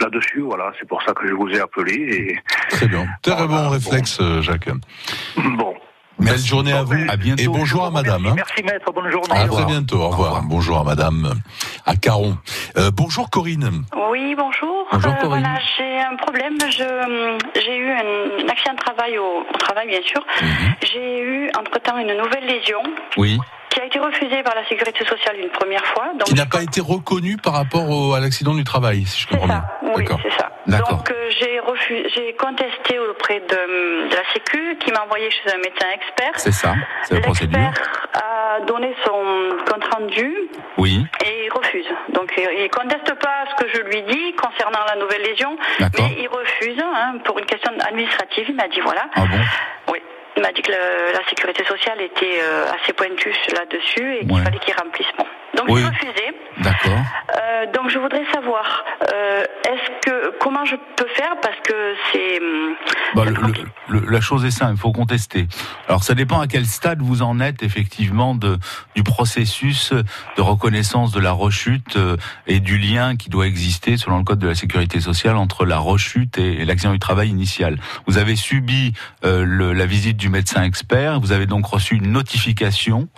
là-dessus, 0.00 0.40
voilà, 0.40 0.72
c'est 0.78 0.88
pour 0.88 1.02
ça 1.02 1.12
que 1.12 1.26
je 1.28 1.34
vous 1.34 1.48
ai 1.50 1.60
appelé. 1.60 1.94
Et... 1.94 2.38
Très 2.70 2.86
bien. 2.88 3.06
Très 3.22 3.46
bon 3.46 3.68
réflexe, 3.68 4.18
euh, 4.20 4.40
Jacques. 4.40 4.70
Bon. 5.36 5.74
Belle 6.16 6.38
journée 6.38 6.72
à 6.72 6.84
vous. 6.84 6.94
Et 7.38 7.48
bonjour 7.48 7.84
à 7.84 7.90
madame. 7.90 8.24
hein. 8.26 8.34
Merci 8.36 8.62
maître, 8.62 8.90
bonne 8.92 9.10
journée. 9.10 9.34
À 9.36 9.48
très 9.48 9.64
bientôt. 9.64 9.96
Au 10.00 10.08
revoir. 10.10 10.42
Bonjour 10.44 10.78
à 10.78 10.84
madame 10.84 11.26
euh, 11.26 11.90
à 11.90 11.96
Caron. 11.96 12.38
Euh, 12.76 12.90
bonjour 12.94 13.28
Corinne. 13.30 13.82
Oui, 14.10 14.34
bonjour. 14.38 14.86
Bonjour, 14.92 15.10
Euh, 15.10 15.14
Corinne. 15.20 15.42
voilà, 15.42 15.58
j'ai 15.76 15.98
un 16.00 16.14
problème. 16.16 16.56
Je, 16.60 17.50
j'ai 17.60 17.76
eu 17.76 17.90
un, 17.90 18.44
un 18.44 18.48
accident 18.48 18.74
de 18.74 18.78
travail 18.78 19.18
au, 19.18 19.40
au 19.40 19.58
travail, 19.58 19.88
bien 19.88 20.02
sûr. 20.02 20.24
Mhm. 20.40 20.74
J'ai 20.92 21.20
eu 21.20 21.50
entre-temps 21.58 21.98
une 21.98 22.16
nouvelle 22.16 22.46
lésion 22.46 22.80
Oui. 23.16 23.38
Qui 23.74 23.80
a 23.80 23.84
été 23.86 23.98
refusée 23.98 24.42
par 24.44 24.54
la 24.54 24.64
sécurité 24.68 25.04
sociale 25.04 25.36
une 25.38 25.50
première 25.50 25.84
fois. 25.86 26.06
Donc, 26.14 26.24
Qui 26.28 26.34
n'a 26.34 26.46
pas 26.46 26.62
été 26.62 26.80
reconnu 26.80 27.36
par 27.36 27.54
rapport 27.54 27.90
au- 27.90 28.14
à 28.14 28.20
l'accident 28.20 28.54
du 28.54 28.62
travail, 28.64 29.04
si 29.04 29.22
je 29.22 29.26
comprends 29.28 29.46
bien. 29.48 29.64
oui, 29.82 30.04
D'accord. 30.04 30.20
c'est 30.22 30.32
ça. 30.38 30.50
Donc 30.66 31.10
euh, 31.10 31.30
j'ai 31.38 31.60
refusé, 31.60 32.08
j'ai 32.14 32.32
contesté 32.36 32.98
auprès 32.98 33.40
de, 33.40 34.08
de 34.08 34.14
la 34.14 34.22
Sécu, 34.32 34.78
qui 34.80 34.90
m'a 34.92 35.02
envoyé 35.02 35.28
chez 35.30 35.52
un 35.52 35.58
médecin 35.58 35.86
expert. 35.92 36.32
C'est 36.36 36.52
ça, 36.52 36.74
c'est 37.02 37.16
la 37.16 37.20
procédure. 37.20 37.70
a 38.14 38.60
donné 38.66 38.94
son 39.04 39.56
compte 39.70 39.84
rendu 39.92 40.34
Oui. 40.78 41.04
et 41.26 41.46
il 41.46 41.50
refuse. 41.52 41.86
Donc 42.14 42.32
il 42.38 42.70
conteste 42.70 43.12
pas 43.20 43.44
ce 43.50 43.62
que 43.64 43.70
je 43.74 43.82
lui 43.82 44.02
dis 44.02 44.32
concernant 44.36 44.84
la 44.88 44.96
nouvelle 45.00 45.22
lésion, 45.22 45.54
D'accord. 45.80 46.06
mais 46.08 46.16
il 46.22 46.28
refuse 46.28 46.80
hein, 46.80 47.18
pour 47.24 47.38
une 47.38 47.46
question 47.46 47.70
administrative. 47.86 48.46
Il 48.48 48.54
m'a 48.54 48.68
dit 48.68 48.80
voilà. 48.80 49.06
Ah 49.14 49.20
bon? 49.26 49.92
Oui. 49.92 49.98
Il 50.36 50.42
m'a 50.42 50.52
dit 50.52 50.62
que 50.62 50.72
le- 50.72 51.12
la 51.12 51.24
sécurité 51.28 51.64
sociale 51.64 52.00
était 52.00 52.40
euh, 52.42 52.66
assez 52.72 52.92
pointue 52.92 53.34
là-dessus 53.52 54.16
et 54.16 54.20
qu'il 54.20 54.32
Ouais. 54.32 54.42
fallait 54.42 54.58
qu'il 54.58 54.74
remplisse. 54.74 55.06
Bon. 55.16 55.26
Donc 55.56 55.66
Oui. 55.68 55.80
j'ai 55.80 55.86
refusé. 55.86 56.24
D'accord. 56.62 56.92
Euh, 56.92 57.66
donc 57.72 57.90
je 57.90 57.98
voudrais 57.98 58.24
savoir, 58.32 58.84
euh, 59.12 59.42
est-ce 59.68 60.08
que 60.08 60.38
comment 60.40 60.64
je 60.64 60.76
peux 60.96 61.08
faire 61.14 61.34
parce 61.42 61.56
que 61.64 61.94
c'est 62.12 62.38
hum, 62.40 62.74
Bah, 63.14 63.24
le- 63.24 63.32
le- 63.32 64.00
le- 64.00 64.10
la 64.10 64.20
chose 64.20 64.44
est 64.44 64.50
simple, 64.52 64.74
il 64.76 64.80
faut 64.80 64.92
contester. 64.92 65.46
Alors 65.88 66.04
ça 66.04 66.14
dépend 66.14 66.40
à 66.40 66.46
quel 66.46 66.64
stade 66.66 67.00
vous 67.02 67.22
en 67.22 67.40
êtes 67.40 67.62
effectivement 67.62 68.34
de, 68.34 68.58
du 68.94 69.02
processus 69.02 69.92
de 69.92 70.42
reconnaissance 70.42 71.10
de 71.12 71.20
la 71.20 71.32
rechute 71.32 71.96
euh, 71.96 72.16
et 72.46 72.60
du 72.60 72.78
lien 72.78 73.16
qui 73.16 73.30
doit 73.30 73.46
exister 73.46 73.96
selon 73.96 74.18
le 74.18 74.24
code 74.24 74.38
de 74.38 74.48
la 74.48 74.54
sécurité 74.54 75.00
sociale 75.00 75.36
entre 75.36 75.64
la 75.66 75.78
rechute 75.78 76.38
et, 76.38 76.60
et 76.60 76.64
l'accident 76.64 76.92
du 76.92 76.98
travail 77.00 77.28
initial. 77.30 77.78
Vous 78.06 78.18
avez 78.18 78.36
subi 78.36 78.92
euh, 79.24 79.44
le- 79.44 79.72
la 79.72 79.86
visite 79.86 80.16
du 80.16 80.28
médecin 80.28 80.62
expert, 80.62 81.18
vous 81.20 81.32
avez 81.32 81.46
donc 81.46 81.66
reçu 81.66 81.96
une 81.96 82.12
notification. 82.12 83.08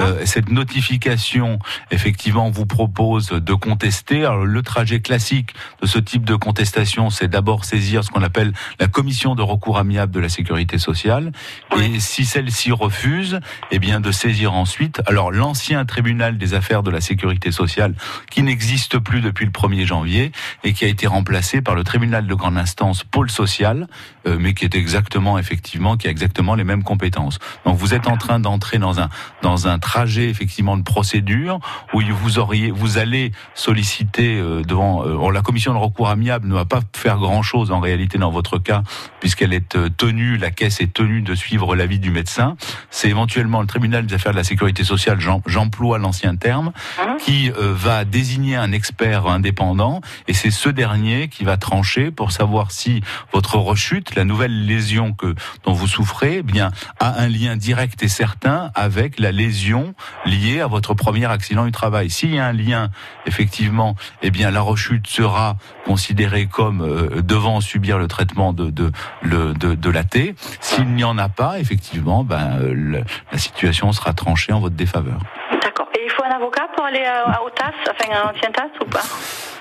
Euh, 0.00 0.22
cette 0.24 0.50
notification 0.50 1.58
effectivement 1.90 2.50
vous 2.50 2.66
propose 2.66 3.28
de 3.28 3.54
contester. 3.54 4.24
Alors 4.24 4.44
le 4.44 4.62
trajet 4.62 5.00
classique 5.00 5.54
de 5.82 5.86
ce 5.86 5.98
type 5.98 6.24
de 6.24 6.34
contestation, 6.34 7.10
c'est 7.10 7.28
d'abord 7.28 7.64
saisir 7.64 8.04
ce 8.04 8.10
qu'on 8.10 8.22
appelle 8.22 8.52
la 8.80 8.88
commission 8.88 9.34
de 9.34 9.42
recours 9.42 9.78
amiable 9.78 10.12
de 10.12 10.20
la 10.20 10.28
sécurité 10.28 10.78
sociale. 10.78 11.32
Et 11.80 12.00
si 12.00 12.24
celle-ci 12.24 12.72
refuse, 12.72 13.40
eh 13.70 13.78
bien 13.78 14.00
de 14.00 14.10
saisir 14.10 14.54
ensuite. 14.54 15.02
Alors 15.06 15.30
l'ancien 15.30 15.84
tribunal 15.84 16.38
des 16.38 16.54
affaires 16.54 16.82
de 16.82 16.90
la 16.90 17.00
sécurité 17.00 17.52
sociale, 17.52 17.94
qui 18.30 18.42
n'existe 18.42 18.98
plus 18.98 19.20
depuis 19.20 19.44
le 19.44 19.52
1er 19.52 19.84
janvier 19.84 20.32
et 20.64 20.72
qui 20.72 20.84
a 20.84 20.88
été 20.88 21.06
remplacé 21.06 21.60
par 21.60 21.74
le 21.74 21.84
tribunal 21.84 22.26
de 22.26 22.34
grande 22.34 22.58
instance 22.58 23.04
pôle 23.04 23.30
social, 23.30 23.86
euh, 24.26 24.36
mais 24.38 24.54
qui 24.54 24.64
est 24.64 24.74
exactement 24.74 25.38
effectivement 25.38 25.96
qui 25.96 26.08
a 26.08 26.10
exactement 26.10 26.54
les 26.54 26.64
mêmes 26.64 26.82
compétences. 26.82 27.38
Donc 27.64 27.76
vous 27.76 27.94
êtes 27.94 28.08
en 28.08 28.16
train 28.16 28.40
d'entrer 28.40 28.78
dans 28.78 29.00
un 29.00 29.08
dans 29.42 29.68
un 29.68 29.78
trajet 29.78 30.28
effectivement 30.28 30.76
de 30.76 30.82
procédure 30.82 31.60
où 31.92 32.00
vous 32.22 32.38
auriez 32.38 32.70
vous 32.70 32.98
allez 32.98 33.32
solliciter 33.54 34.36
euh, 34.38 34.62
devant 34.62 35.04
euh, 35.04 35.16
bon, 35.16 35.30
la 35.30 35.42
commission 35.42 35.72
de 35.72 35.78
recours 35.78 36.08
amiable 36.08 36.46
ne 36.48 36.54
va 36.54 36.64
pas 36.64 36.80
faire 36.94 37.18
grand 37.18 37.42
chose 37.42 37.70
en 37.72 37.80
réalité 37.80 38.18
dans 38.18 38.30
votre 38.30 38.58
cas 38.58 38.82
puisqu'elle 39.20 39.52
est 39.52 39.74
euh, 39.76 39.88
tenue 39.88 40.36
la 40.36 40.50
caisse 40.50 40.80
est 40.80 40.92
tenue 40.92 41.22
de 41.22 41.34
suivre 41.34 41.74
l'avis 41.74 41.98
du 41.98 42.10
médecin. 42.10 42.56
C'est 42.90 43.08
éventuellement 43.08 43.60
le 43.60 43.66
tribunal 43.66 44.06
des 44.06 44.14
affaires 44.14 44.32
de 44.32 44.36
la 44.36 44.44
sécurité 44.44 44.84
sociale 44.84 45.20
j'em- 45.20 45.42
j'emploie 45.46 45.98
l'ancien 45.98 46.36
terme 46.36 46.72
qui 47.18 47.50
euh, 47.50 47.72
va 47.74 48.04
désigner 48.04 48.56
un 48.56 48.72
expert 48.72 49.26
indépendant 49.26 50.00
et 50.28 50.32
c'est 50.34 50.50
ce 50.50 50.68
dernier 50.68 51.28
qui 51.28 51.44
va 51.44 51.56
trancher 51.56 52.10
pour 52.10 52.30
savoir 52.32 52.70
si 52.70 53.02
votre 53.32 53.56
rechute 53.56 54.14
la 54.14 54.24
nouvelle 54.24 54.66
lésion 54.66 55.12
que 55.12 55.34
dont 55.64 55.72
vous 55.72 55.86
souffrez 55.88 56.36
eh 56.38 56.42
bien 56.42 56.70
a 57.00 57.20
un 57.20 57.28
lien 57.28 57.56
direct 57.56 58.02
et 58.02 58.08
certain 58.08 58.70
avec 58.74 59.18
la 59.18 59.32
lésion 59.32 59.94
liée 60.24 60.60
à 60.60 60.66
votre 60.66 60.94
premier 60.94 61.26
accident 61.26 61.65
du 61.66 61.72
travail. 61.72 62.08
S'il 62.10 62.34
y 62.34 62.38
a 62.38 62.46
un 62.46 62.52
lien, 62.52 62.88
effectivement, 63.26 63.94
eh 64.22 64.30
bien 64.30 64.50
la 64.50 64.60
rechute 64.62 65.06
sera 65.06 65.56
considérée 65.84 66.46
comme 66.46 66.80
euh, 66.80 67.22
devant 67.22 67.60
subir 67.60 67.98
le 67.98 68.08
traitement 68.08 68.52
de 68.52 68.70
de 68.70 68.90
de 69.22 69.90
l'AT. 69.90 70.34
S'il 70.60 70.88
n'y 70.94 71.04
en 71.04 71.18
a 71.18 71.28
pas, 71.28 71.58
effectivement, 71.58 72.24
ben 72.24 72.58
euh, 72.60 73.02
la 73.32 73.38
situation 73.38 73.92
sera 73.92 74.12
tranchée 74.14 74.52
en 74.52 74.60
votre 74.60 74.76
défaveur. 74.76 75.18
d'accord. 75.62 75.88
Et 75.94 76.02
il 76.04 76.10
faut 76.10 76.24
un 76.24 76.30
avocat 76.34 76.66
pour 76.74 76.84
aller 76.84 77.04
à, 77.04 77.22
à- 77.30 77.40
TAS, 77.54 77.72
enfin 77.90 78.12
à 78.12 78.32
l'ancien 78.32 78.50
TAS 78.50 78.68
ou 78.82 78.84
pas? 78.88 79.02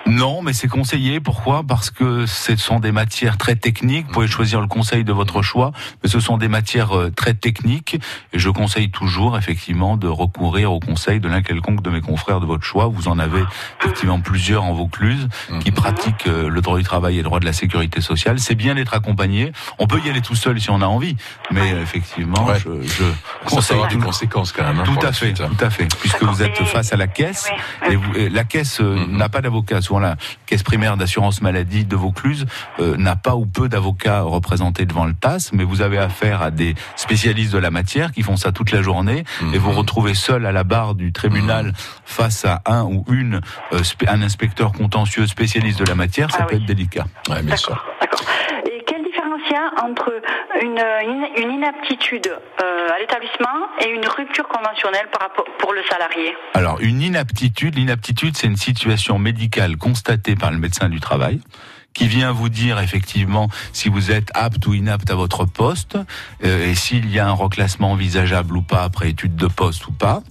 Non, 0.08 0.42
mais 0.44 0.54
c'est 0.54 0.68
conseillé. 0.68 1.20
Pourquoi? 1.20 1.64
Parce 1.64 1.90
que 1.90 2.26
ce 2.28 2.56
sont 2.58 2.80
des 2.80 2.92
matières 2.92 3.38
très 3.38 3.56
techniques. 3.56 4.06
Vous 4.08 4.14
pouvez 4.14 4.28
choisir 4.28 4.62
le 4.62 4.68
conseil 4.68 5.04
de 5.04 5.12
votre 5.12 5.42
choix, 5.42 5.72
mais 6.04 6.10
ce 6.10 6.20
sont 6.20 6.38
des 6.38 6.48
matières 6.48 6.96
euh, 6.96 7.10
très 7.12 7.34
techniques. 7.34 8.00
Et 8.32 8.38
je 8.40 8.50
conseille 8.50 8.92
toujours, 8.92 9.36
effectivement, 9.38 9.98
de 9.98 10.08
recourir 10.08 10.72
au 10.72 10.80
conseil 10.80 11.20
de 11.20 11.28
l'un 11.28 11.42
quelconque 11.42 11.82
de 11.82 11.90
mes 11.90 12.02
confrères 12.02 12.40
de 12.40 12.46
votre 12.46 12.64
choix. 12.64 12.86
Vous 12.88 13.08
en 13.08 13.18
avez 13.18 13.44
effectivement 13.82 14.20
plusieurs 14.22 14.64
en 14.64 14.74
Vaucluse 14.74 15.28
qui 15.62 15.72
pratiquent 15.72 16.28
euh, 16.28 16.50
le 16.50 16.62
droit 16.62 16.78
du 16.78 16.84
travail 16.84 17.16
et 17.16 17.18
le 17.18 17.24
droit 17.24 17.40
de 17.40 17.46
la 17.46 17.54
sécurité 17.54 18.00
sociale. 18.00 18.40
C'est 18.40 18.56
bien 18.56 18.76
d'être 18.76 18.94
accompagné. 18.94 19.52
On 19.80 19.88
peut 19.88 20.00
y 20.06 20.10
aller 20.10 20.22
tout 20.22 20.36
seul 20.36 20.62
si 20.62 20.70
on 20.70 20.82
a 20.82 20.86
envie, 20.86 21.16
mais 21.52 21.72
effectivement, 21.82 22.48
je, 22.56 22.70
je 22.84 22.90
Ça 22.90 23.04
peut 23.04 23.50
conseille 23.56 23.76
avoir 23.78 23.90
des 23.90 23.98
conséquences 23.98 24.52
quand 24.52 24.64
même. 24.64 24.80
hein, 24.80 24.84
tout 24.86 25.06
à 25.06 25.12
fait, 25.12 25.26
suite, 25.28 25.42
hein. 25.42 25.50
tout 25.58 25.66
à 25.66 25.70
fait. 25.72 25.88
Puisque 26.00 26.24
vous 26.24 26.44
êtes 26.44 26.56
face 26.66 26.94
à 26.94 26.98
la 26.98 27.08
caisse, 27.08 27.50
et, 27.90 27.96
vous- 27.96 28.14
et 28.16 28.30
la 28.30 28.44
caisse 28.44 28.80
euh, 28.82 28.96
Mhm. 28.96 29.18
n'a 29.18 29.30
pas 29.30 29.42
d'avocat. 29.42 29.82
La 30.00 30.16
caisse 30.46 30.64
primaire 30.64 30.98
d'assurance 30.98 31.42
maladie 31.42 31.86
de 31.86 31.96
Vaucluse 31.96 32.46
euh, 32.80 32.98
n'a 32.98 33.16
pas 33.16 33.36
ou 33.36 33.46
peu 33.46 33.70
d'avocats 33.70 34.22
représentés 34.22 34.86
devant 34.86 35.06
le 35.06 35.14
TAS, 35.14 35.50
mais 35.54 35.64
vous 35.64 35.82
avez 35.82 35.98
affaire 35.98 36.42
à 36.42 36.52
des 36.52 36.76
spécialistes 36.96 37.54
de 37.54 37.58
la 37.60 37.72
matière 37.72 38.12
qui 38.12 38.22
font 38.24 38.36
ça 38.38 38.52
toute 38.52 38.72
la 38.72 38.82
journée, 38.82 39.24
et 39.42 39.44
Mhm. 39.46 39.58
vous 39.58 39.72
retrouvez 39.72 40.14
seul 40.14 40.46
à 40.46 40.52
la 40.52 40.64
barre 40.64 40.96
du 40.96 41.12
tribunal 41.12 41.74
face 42.06 42.46
à 42.46 42.62
un 42.66 42.84
ou 42.84 43.06
une 43.10 43.42
euh, 43.74 43.82
un 44.08 44.22
inspecteur 44.22 44.72
contentieux 44.74 45.28
spécialiste 45.28 45.80
de 45.80 45.86
la 45.86 45.96
matière, 45.96 46.32
ça 46.32 46.44
peut 46.44 46.56
être 46.56 46.66
délicat. 46.66 47.06
Ouais, 47.30 47.42
bien 47.42 47.56
sûr. 47.56 47.84
Entre 49.82 50.22
une 50.62 51.52
inaptitude 51.52 52.28
euh, 52.62 52.90
à 52.96 53.00
l'établissement 53.00 53.68
et 53.82 53.90
une 53.90 54.06
rupture 54.08 54.48
conventionnelle 54.48 55.08
par 55.12 55.22
rapport, 55.22 55.46
pour 55.60 55.74
le 55.74 55.82
salarié 55.90 56.36
Alors, 56.54 56.80
une 56.82 57.02
inaptitude, 57.02 57.76
l'inaptitude, 57.76 58.38
c'est 58.38 58.48
une 58.48 58.58
situation 58.58 59.20
médicale 59.20 59.78
constatée 59.78 60.36
par 60.36 60.52
le 60.52 60.58
médecin 60.58 60.90
du 60.90 61.00
travail 61.00 61.42
qui 61.94 62.08
vient 62.08 62.32
vous 62.32 62.50
dire 62.50 62.80
effectivement 62.80 63.48
si 63.72 63.90
vous 63.90 64.12
êtes 64.12 64.30
apte 64.34 64.68
ou 64.68 64.74
inapte 64.74 65.10
à 65.10 65.16
votre 65.16 65.46
poste 65.46 65.98
euh, 66.44 66.70
et 66.70 66.76
s'il 66.76 67.10
y 67.10 67.20
a 67.20 67.28
un 67.28 67.34
reclassement 67.34 67.92
envisageable 67.92 68.58
ou 68.58 68.62
pas 68.62 68.84
après 68.84 69.10
étude 69.10 69.36
de 69.36 69.48
poste 69.48 69.88
ou 69.88 69.92
pas. 69.94 70.22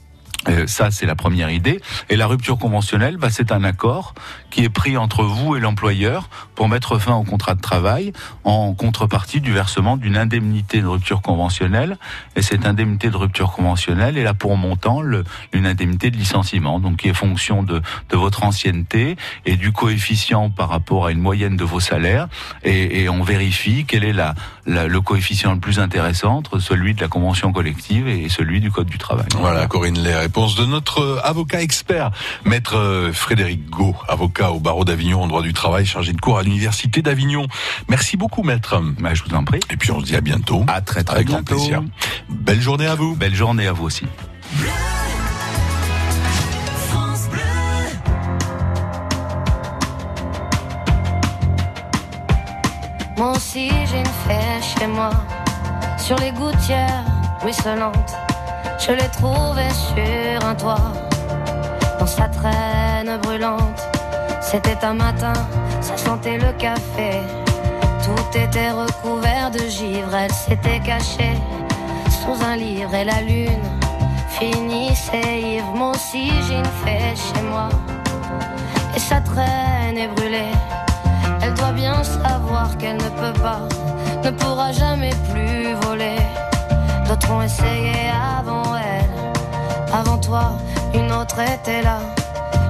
Euh, 0.48 0.66
ça, 0.66 0.90
c'est 0.90 1.07
la 1.07 1.14
première 1.14 1.50
idée. 1.50 1.80
Et 2.11 2.16
la 2.16 2.26
rupture 2.26 2.59
conventionnelle, 2.59 3.16
bah, 3.16 3.28
c'est 3.30 3.50
un 3.52 3.64
accord 3.64 4.14
qui 4.50 4.62
est 4.64 4.68
pris 4.68 4.96
entre 4.96 5.24
vous 5.24 5.57
et 5.57 5.61
l'employeur 5.61 6.28
pour 6.54 6.68
mettre 6.68 6.98
fin 6.98 7.14
au 7.14 7.24
contrat 7.24 7.54
de 7.54 7.61
travail 7.61 8.12
en 8.44 8.74
contrepartie 8.74 9.40
du 9.40 9.52
versement 9.52 9.96
d'une 9.96 10.16
indemnité 10.16 10.80
de 10.80 10.87
rupture 10.87 11.22
conventionnelle. 11.22 11.96
Et 12.37 12.42
cette 12.42 12.66
indemnité 12.66 13.11
de 13.11 13.16
rupture 13.16 13.52
conventionnelle 13.52 14.18
est 14.18 14.22
là 14.22 14.35
pour 14.35 14.57
montant 14.57 15.00
le- 15.00 15.24
une 15.52 15.66
indemnité 15.66 16.11
de 16.11 16.16
licenciement, 16.16 16.78
donc 16.78 16.98
qui 16.98 17.09
est 17.09 17.14
fonction 17.14 17.62
de, 17.62 17.80
de 18.11 18.16
votre 18.16 18.44
ancienneté 18.44 19.16
et 19.46 19.57
du 19.57 19.72
coefficient 19.72 20.50
par 20.50 20.68
rapport 20.68 21.07
à 21.07 21.11
une 21.12 21.20
moyenne 21.20 21.57
de 21.57 21.64
vos 21.64 21.80
salaires. 21.80 22.28
Et, 22.64 23.02
et 23.02 23.09
on 23.09 23.22
vérifie 23.22 23.85
quel 23.87 24.04
est 24.04 24.12
la, 24.12 24.35
la- 24.66 24.87
le 24.88 25.00
coefficient 25.00 25.52
le 25.54 25.61
plus 25.61 25.78
intéressant 25.78 26.37
entre 26.37 26.59
celui 26.59 26.94
de 26.94 27.00
la 27.00 27.09
convention 27.09 27.52
collective 27.52 28.07
et 28.09 28.28
celui 28.28 28.61
du 28.61 28.70
code 28.70 28.87
du 28.88 28.98
travail. 28.98 29.26
Voilà, 29.38 29.66
Corinne, 29.66 29.98
les 29.98 30.12
réponses 30.35 30.57
de 30.57 30.66
notre 30.66 31.01
euh, 31.01 31.20
avocat 31.23 31.62
expert, 31.62 32.11
maître 32.44 32.77
euh, 32.77 33.12
Frédéric 33.12 33.70
Gau, 33.70 33.94
avocat 34.09 34.51
au 34.51 34.59
barreau 34.59 34.85
d'Avignon 34.85 35.23
en 35.23 35.29
droit 35.29 35.42
du 35.42 35.53
travail, 35.53 35.87
chargé 35.87 36.12
de 36.12 36.20
cours 36.20 36.38
à 36.38 36.42
l'université 36.42 37.03
d'Avignon. 37.03 37.47
Merci 37.88 38.16
beaucoup, 38.16 38.42
maître. 38.42 38.83
je 39.12 39.23
vous 39.23 39.37
en 39.37 39.44
prie. 39.44 39.61
Et 39.70 39.77
puis 39.77 39.92
on 39.92 40.01
se 40.01 40.07
dit 40.07 40.16
à 40.16 40.20
bientôt. 40.20 40.64
À 40.66 40.81
très 40.81 41.05
très 41.05 41.14
Avec 41.14 41.29
bientôt. 41.29 41.55
grand 41.55 41.57
plaisir. 41.57 41.85
Belle 42.29 42.61
journée 42.61 42.87
à 42.87 42.97
vous. 42.97 43.14
Belle 43.14 43.37
journée 43.37 43.68
à 43.68 43.73
vous 43.73 43.85
aussi. 43.85 44.07
Moi 53.16 53.31
aussi 53.37 53.70
j'ai 53.88 53.99
une 54.01 54.05
fée 54.27 54.61
chez 54.81 54.88
moi, 54.88 55.11
sur 55.97 56.16
les 56.18 56.33
gouttières 56.33 57.05
ruisselantes. 57.40 58.34
Je 58.87 58.92
l'ai 58.92 59.09
trouvée 59.09 59.70
sur 59.70 60.47
un 60.47 60.55
toit, 60.55 60.92
dans 61.99 62.07
sa 62.07 62.29
traîne 62.29 63.16
brûlante. 63.23 63.83
C'était 64.42 64.85
un 64.85 64.92
matin, 64.92 65.33
ça 65.81 65.97
sentait 65.97 66.37
le 66.37 66.53
café. 66.59 67.23
Tout 68.05 68.38
était 68.38 68.73
recouvert 68.73 69.51
de 69.51 69.61
givre, 69.70 70.14
elle 70.14 70.31
s'était 70.31 70.81
cachée 70.81 71.33
sous 72.11 72.44
un 72.44 72.57
livre 72.57 72.94
et 72.94 73.05
la 73.05 73.23
lune 73.23 73.64
finissait 74.29 75.40
ivre. 75.40 75.73
Moi 75.75 75.92
aussi 75.92 76.31
j'ai 76.47 76.59
une 76.59 77.16
chez 77.16 77.42
moi, 77.49 77.70
et 78.94 78.99
sa 78.99 79.18
traîne 79.23 79.97
est 79.97 80.09
brûlée. 80.09 80.53
Elle 81.40 81.55
doit 81.55 81.73
bien 81.73 82.05
savoir 82.05 82.77
qu'elle 82.77 82.99
ne 82.99 83.09
peut 83.09 83.40
pas, 83.40 83.62
ne 84.23 84.31
pourra 84.31 84.73
jamais 84.73 85.14
plus 85.33 85.73
voler. 85.87 86.18
D'autres 87.09 87.31
ont 87.31 87.42
essayé 87.42 88.11
avant 88.38 88.63
une 90.94 91.12
autre 91.12 91.38
était 91.40 91.83
là. 91.83 91.99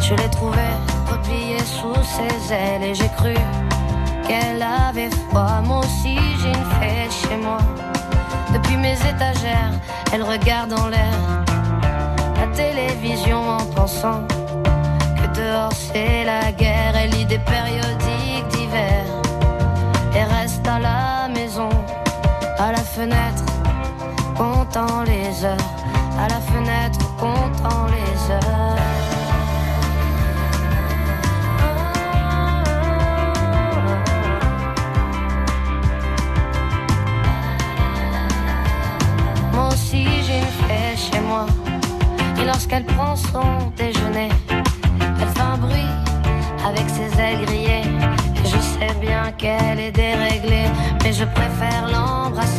Je 0.00 0.14
l'ai 0.14 0.31
trouvée 0.31 0.74
repliée 1.11 1.59
sous 1.61 1.94
ses 2.03 2.53
ailes 2.53 2.83
et 2.83 2.94
j'ai 2.94 3.09
cru 3.09 3.35
qu'elle 4.27 4.62
avait 4.62 5.11
froid. 5.11 5.61
Moi 5.62 5.79
aussi 5.81 6.18
j'ai 6.40 6.48
une 6.48 6.68
fée 6.77 7.09
chez 7.11 7.37
moi. 7.37 7.59
Depuis 8.53 8.77
mes 8.77 8.94
étagères, 8.94 9.72
elle 10.12 10.22
regarde 10.22 10.72
en 10.72 10.88
l'air 10.88 11.18
la 12.37 12.46
télévision 12.55 13.40
en 13.48 13.64
pensant 13.74 14.22
que 15.16 15.27
dehors 15.38 15.72
c'est 15.72 16.24
la 16.24 16.53
guerre. 16.53 16.94
Elle 16.96 17.11
lit 17.11 17.27
des 17.27 17.38
périodiques 17.38 18.48
d'hiver 18.50 19.05
et 20.14 20.24
reste 20.24 20.66
à 20.68 20.79
la 20.79 21.29
maison, 21.29 21.70
à 22.59 22.72
la 22.72 22.85
fenêtre, 22.96 23.44
comptant 24.37 25.03
les 25.03 25.44
heures, 25.44 25.70
à 26.18 26.29
la 26.29 26.40
fenêtre, 26.40 27.03
comptant 27.18 27.87
les 27.87 28.33
heures. 28.33 28.77
Moi 39.53 39.68
aussi 39.68 40.07
j'ai 40.27 40.38
une 40.38 40.44
fée 40.44 40.96
chez 40.96 41.20
moi. 41.20 41.46
Et 42.40 42.44
lorsqu'elle 42.44 42.85
prend 42.85 43.16
son 43.16 43.72
déjeuner, 43.77 44.29
elle 45.00 45.29
fait 45.29 45.40
un 45.40 45.57
bruit 45.57 45.92
avec 46.66 46.88
ses 46.90 47.20
ailes 47.20 47.44
grillées. 47.46 47.87
Et 48.37 48.46
je 48.46 48.59
sais 48.59 48.94
bien 49.00 49.33
qu'elle 49.38 49.81
est 49.81 49.92
déréglée, 49.92 50.68
mais 51.03 51.12
je 51.12 51.24
préfère 51.24 51.88
l'embrasser. 51.90 52.53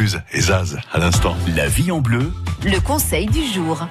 Vaucluse 0.00 0.22
et 0.32 0.40
Zaz 0.40 0.78
à 0.92 0.98
l'instant. 0.98 1.36
La 1.54 1.68
vie 1.68 1.90
en 1.90 2.00
bleu. 2.00 2.32
Le 2.64 2.80
conseil 2.80 3.26
du 3.26 3.44
jour. 3.46 3.86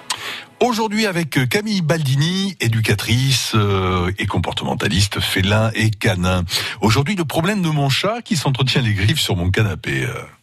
Aujourd'hui 0.60 1.06
avec 1.06 1.48
Camille 1.50 1.82
Baldini, 1.82 2.56
éducatrice 2.60 3.52
euh, 3.54 4.12
et 4.18 4.26
comportementaliste 4.26 5.20
félin 5.20 5.70
et 5.76 5.92
canin. 5.92 6.46
Aujourd'hui 6.82 7.16
le 7.16 7.26
problème 7.26 7.62
de 7.62 7.70
mon 7.70 7.90
chat 7.90 8.24
qui 8.24 8.38
s'entretient 8.38 8.82
les 8.82 8.94
griffes 8.94 9.20
sur 9.20 9.36
mon 9.36 9.52
canapé. 9.52 10.04
euh. 10.04 10.39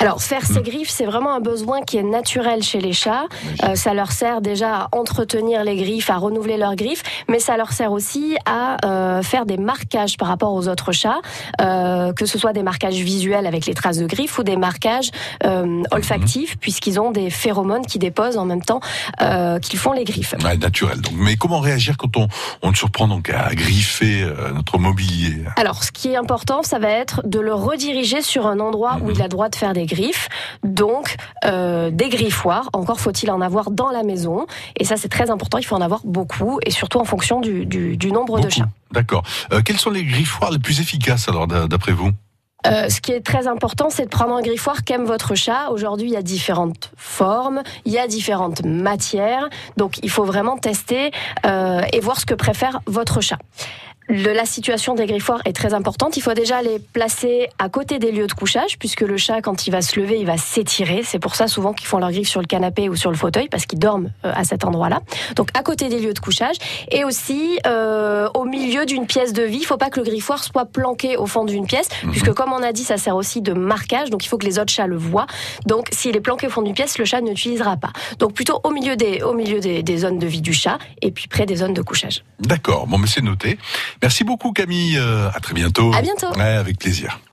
Alors, 0.00 0.22
faire 0.22 0.46
ses 0.46 0.62
griffes, 0.62 0.88
c'est 0.88 1.04
vraiment 1.04 1.34
un 1.34 1.40
besoin 1.40 1.82
qui 1.82 1.98
est 1.98 2.02
naturel 2.02 2.62
chez 2.62 2.80
les 2.80 2.94
chats. 2.94 3.26
Euh, 3.64 3.74
ça 3.74 3.92
leur 3.92 4.12
sert 4.12 4.40
déjà 4.40 4.74
à 4.74 4.88
entretenir 4.92 5.62
les 5.62 5.76
griffes, 5.76 6.08
à 6.08 6.16
renouveler 6.16 6.56
leurs 6.56 6.74
griffes, 6.74 7.02
mais 7.28 7.38
ça 7.38 7.58
leur 7.58 7.72
sert 7.72 7.92
aussi 7.92 8.34
à 8.46 8.78
euh, 8.86 9.22
faire 9.22 9.44
des 9.44 9.58
marquages 9.58 10.16
par 10.16 10.28
rapport 10.28 10.54
aux 10.54 10.68
autres 10.68 10.92
chats, 10.92 11.20
euh, 11.60 12.14
que 12.14 12.24
ce 12.24 12.38
soit 12.38 12.54
des 12.54 12.62
marquages 12.62 12.94
visuels 12.94 13.46
avec 13.46 13.66
les 13.66 13.74
traces 13.74 13.98
de 13.98 14.06
griffes 14.06 14.38
ou 14.38 14.42
des 14.42 14.56
marquages 14.56 15.10
euh, 15.44 15.82
olfactifs, 15.90 16.56
puisqu'ils 16.58 16.98
ont 16.98 17.10
des 17.10 17.28
phéromones 17.28 17.84
qui 17.84 17.98
déposent 17.98 18.38
en 18.38 18.46
même 18.46 18.62
temps 18.62 18.80
euh, 19.20 19.58
qu'ils 19.58 19.78
font 19.78 19.92
les 19.92 20.04
griffes. 20.04 20.34
Ouais, 20.42 20.56
naturel. 20.56 21.02
Donc, 21.02 21.12
mais 21.14 21.36
comment 21.36 21.60
réagir 21.60 21.98
quand 21.98 22.16
on, 22.16 22.26
on 22.62 22.72
surprend 22.72 23.06
donc 23.06 23.28
à 23.28 23.54
griffer 23.54 24.22
euh, 24.22 24.52
notre 24.54 24.78
mobilier? 24.78 25.44
Alors, 25.56 25.84
ce 25.84 25.92
qui 25.92 26.08
est 26.08 26.16
important, 26.16 26.62
ça 26.62 26.78
va 26.78 26.88
être 26.88 27.20
de 27.26 27.38
le 27.38 27.52
rediriger 27.52 28.22
sur 28.22 28.46
un 28.46 28.60
endroit 28.60 28.98
où 29.02 29.10
il 29.10 29.20
a 29.20 29.28
droit 29.28 29.50
de 29.50 29.56
faire 29.56 29.74
des 29.74 29.89
griffes. 29.94 30.28
Donc, 30.64 31.16
euh, 31.44 31.90
des 31.90 32.08
griffoirs. 32.08 32.70
Encore 32.72 33.00
faut-il 33.00 33.30
en 33.30 33.40
avoir 33.40 33.70
dans 33.70 33.90
la 33.90 34.02
maison. 34.02 34.46
Et 34.78 34.84
ça, 34.84 34.96
c'est 34.96 35.08
très 35.08 35.28
important. 35.30 35.58
Il 35.58 35.64
faut 35.64 35.76
en 35.76 35.80
avoir 35.90 36.00
beaucoup 36.04 36.58
et 36.64 36.70
surtout 36.70 36.98
en 36.98 37.04
fonction 37.04 37.40
du, 37.40 37.66
du- 37.66 37.96
du 37.96 38.10
nombre 38.12 38.40
de 38.40 38.48
chats. 38.48 38.68
D'accord. 38.92 39.22
Euh, 39.52 39.60
quels 39.64 39.78
sont 39.78 39.90
les 39.90 40.04
griffoirs 40.04 40.50
les 40.50 40.58
plus 40.58 40.80
efficaces 40.80 41.28
alors 41.28 41.46
d'a- 41.46 41.66
d'après 41.66 41.92
vous? 41.92 42.10
Euh, 42.66 42.90
ce 42.90 43.00
qui 43.00 43.12
est 43.12 43.22
très 43.24 43.46
important, 43.46 43.88
c'est 43.88 44.04
de 44.04 44.10
prendre 44.10 44.34
un 44.34 44.42
griffoir 44.42 44.84
qu'aime 44.84 45.06
votre 45.06 45.34
chat. 45.34 45.70
Aujourd'hui, 45.70 46.08
il 46.08 46.12
y 46.12 46.16
a 46.18 46.22
différentes 46.22 46.92
formes, 46.96 47.62
il 47.86 47.92
y 47.92 47.98
a 47.98 48.06
différentes 48.06 48.62
matières, 48.66 49.48
donc 49.78 49.98
il 50.02 50.10
faut 50.10 50.24
vraiment 50.24 50.58
tester 50.58 51.10
euh, 51.46 51.80
et 51.94 52.00
voir 52.00 52.20
ce 52.20 52.26
que 52.26 52.34
préfère 52.34 52.80
votre 52.86 53.22
chat. 53.22 53.38
Le- 54.10 54.32
la 54.32 54.44
situation 54.44 54.94
des 54.94 55.06
griffoirs 55.06 55.40
est 55.44 55.52
très 55.52 55.72
importante. 55.72 56.16
Il 56.16 56.20
faut 56.20 56.34
déjà 56.34 56.62
les 56.62 56.78
placer 56.78 57.48
à 57.58 57.68
côté 57.68 57.98
des 57.98 58.10
lieux 58.10 58.26
de 58.26 58.32
couchage, 58.32 58.78
puisque 58.78 59.02
le 59.02 59.16
chat, 59.16 59.40
quand 59.40 59.66
il 59.66 59.70
va 59.70 59.82
se 59.82 59.98
lever, 60.00 60.18
il 60.18 60.26
va 60.26 60.36
s'étirer. 60.36 61.02
C'est 61.04 61.20
pour 61.20 61.36
ça 61.36 61.46
souvent 61.46 61.72
qu'ils 61.72 61.86
font 61.86 61.98
leurs 61.98 62.10
griffes 62.10 62.28
sur 62.28 62.40
le 62.40 62.46
canapé 62.46 62.88
ou 62.88 62.96
sur 62.96 63.10
le 63.10 63.16
fauteuil, 63.16 63.48
parce 63.48 63.66
qu'ils 63.66 63.78
dorment 63.78 64.10
euh, 64.24 64.32
à 64.34 64.44
cet 64.44 64.64
endroit-là. 64.64 65.00
Donc 65.36 65.48
à 65.54 65.62
côté 65.62 65.88
des 65.88 66.00
lieux 66.00 66.12
de 66.12 66.18
couchage, 66.18 66.56
et 66.90 67.04
aussi 67.04 67.58
euh, 67.66 68.28
au 68.34 68.44
milieu 68.44 68.84
d'une 68.84 69.06
pièce 69.06 69.32
de 69.32 69.42
vie. 69.42 69.58
Il 69.58 69.64
faut 69.64 69.76
pas 69.76 69.90
que 69.90 70.00
le 70.00 70.06
griffoir 70.06 70.42
soit 70.42 70.64
planqué 70.66 71.16
au 71.16 71.26
fond 71.26 71.44
d'une 71.44 71.66
pièce, 71.66 71.88
puisque 72.10 72.32
comme 72.32 72.52
on 72.52 72.62
a 72.62 72.72
dit, 72.72 72.82
ça 72.84 72.96
sert 72.96 73.14
aussi 73.14 73.40
de 73.40 73.52
marquage. 73.52 74.10
Donc 74.10 74.24
il 74.24 74.28
faut 74.28 74.38
que 74.38 74.46
les 74.46 74.58
autres 74.58 74.72
chats 74.72 74.86
le 74.86 74.96
voient. 74.96 75.26
Donc 75.66 75.88
s'il 75.92 76.16
est 76.16 76.20
planqué 76.20 76.48
au 76.48 76.50
fond 76.50 76.62
d'une 76.62 76.74
pièce, 76.74 76.98
le 76.98 77.04
chat 77.04 77.20
ne 77.20 77.28
l'utilisera 77.28 77.76
pas. 77.76 77.92
Donc 78.18 78.32
plutôt 78.34 78.60
au 78.64 78.70
milieu 78.70 78.96
des, 78.96 79.22
au 79.22 79.34
milieu 79.34 79.60
des, 79.60 79.82
des 79.82 79.98
zones 79.98 80.18
de 80.18 80.26
vie 80.26 80.40
du 80.40 80.52
chat, 80.52 80.78
et 81.02 81.10
puis 81.12 81.28
près 81.28 81.46
des 81.46 81.56
zones 81.56 81.74
de 81.74 81.82
couchage. 81.82 82.24
D'accord. 82.40 82.86
Bon, 82.86 82.98
mais 82.98 83.06
c'est 83.06 83.22
noté. 83.22 83.58
Merci 84.02 84.24
beaucoup 84.24 84.52
Camille. 84.52 84.98
Euh, 84.98 85.30
à 85.32 85.40
très 85.40 85.54
bientôt. 85.54 85.92
À 85.94 86.02
bientôt. 86.02 86.32
Ouais, 86.36 86.42
avec 86.42 86.78
plaisir. 86.78 87.20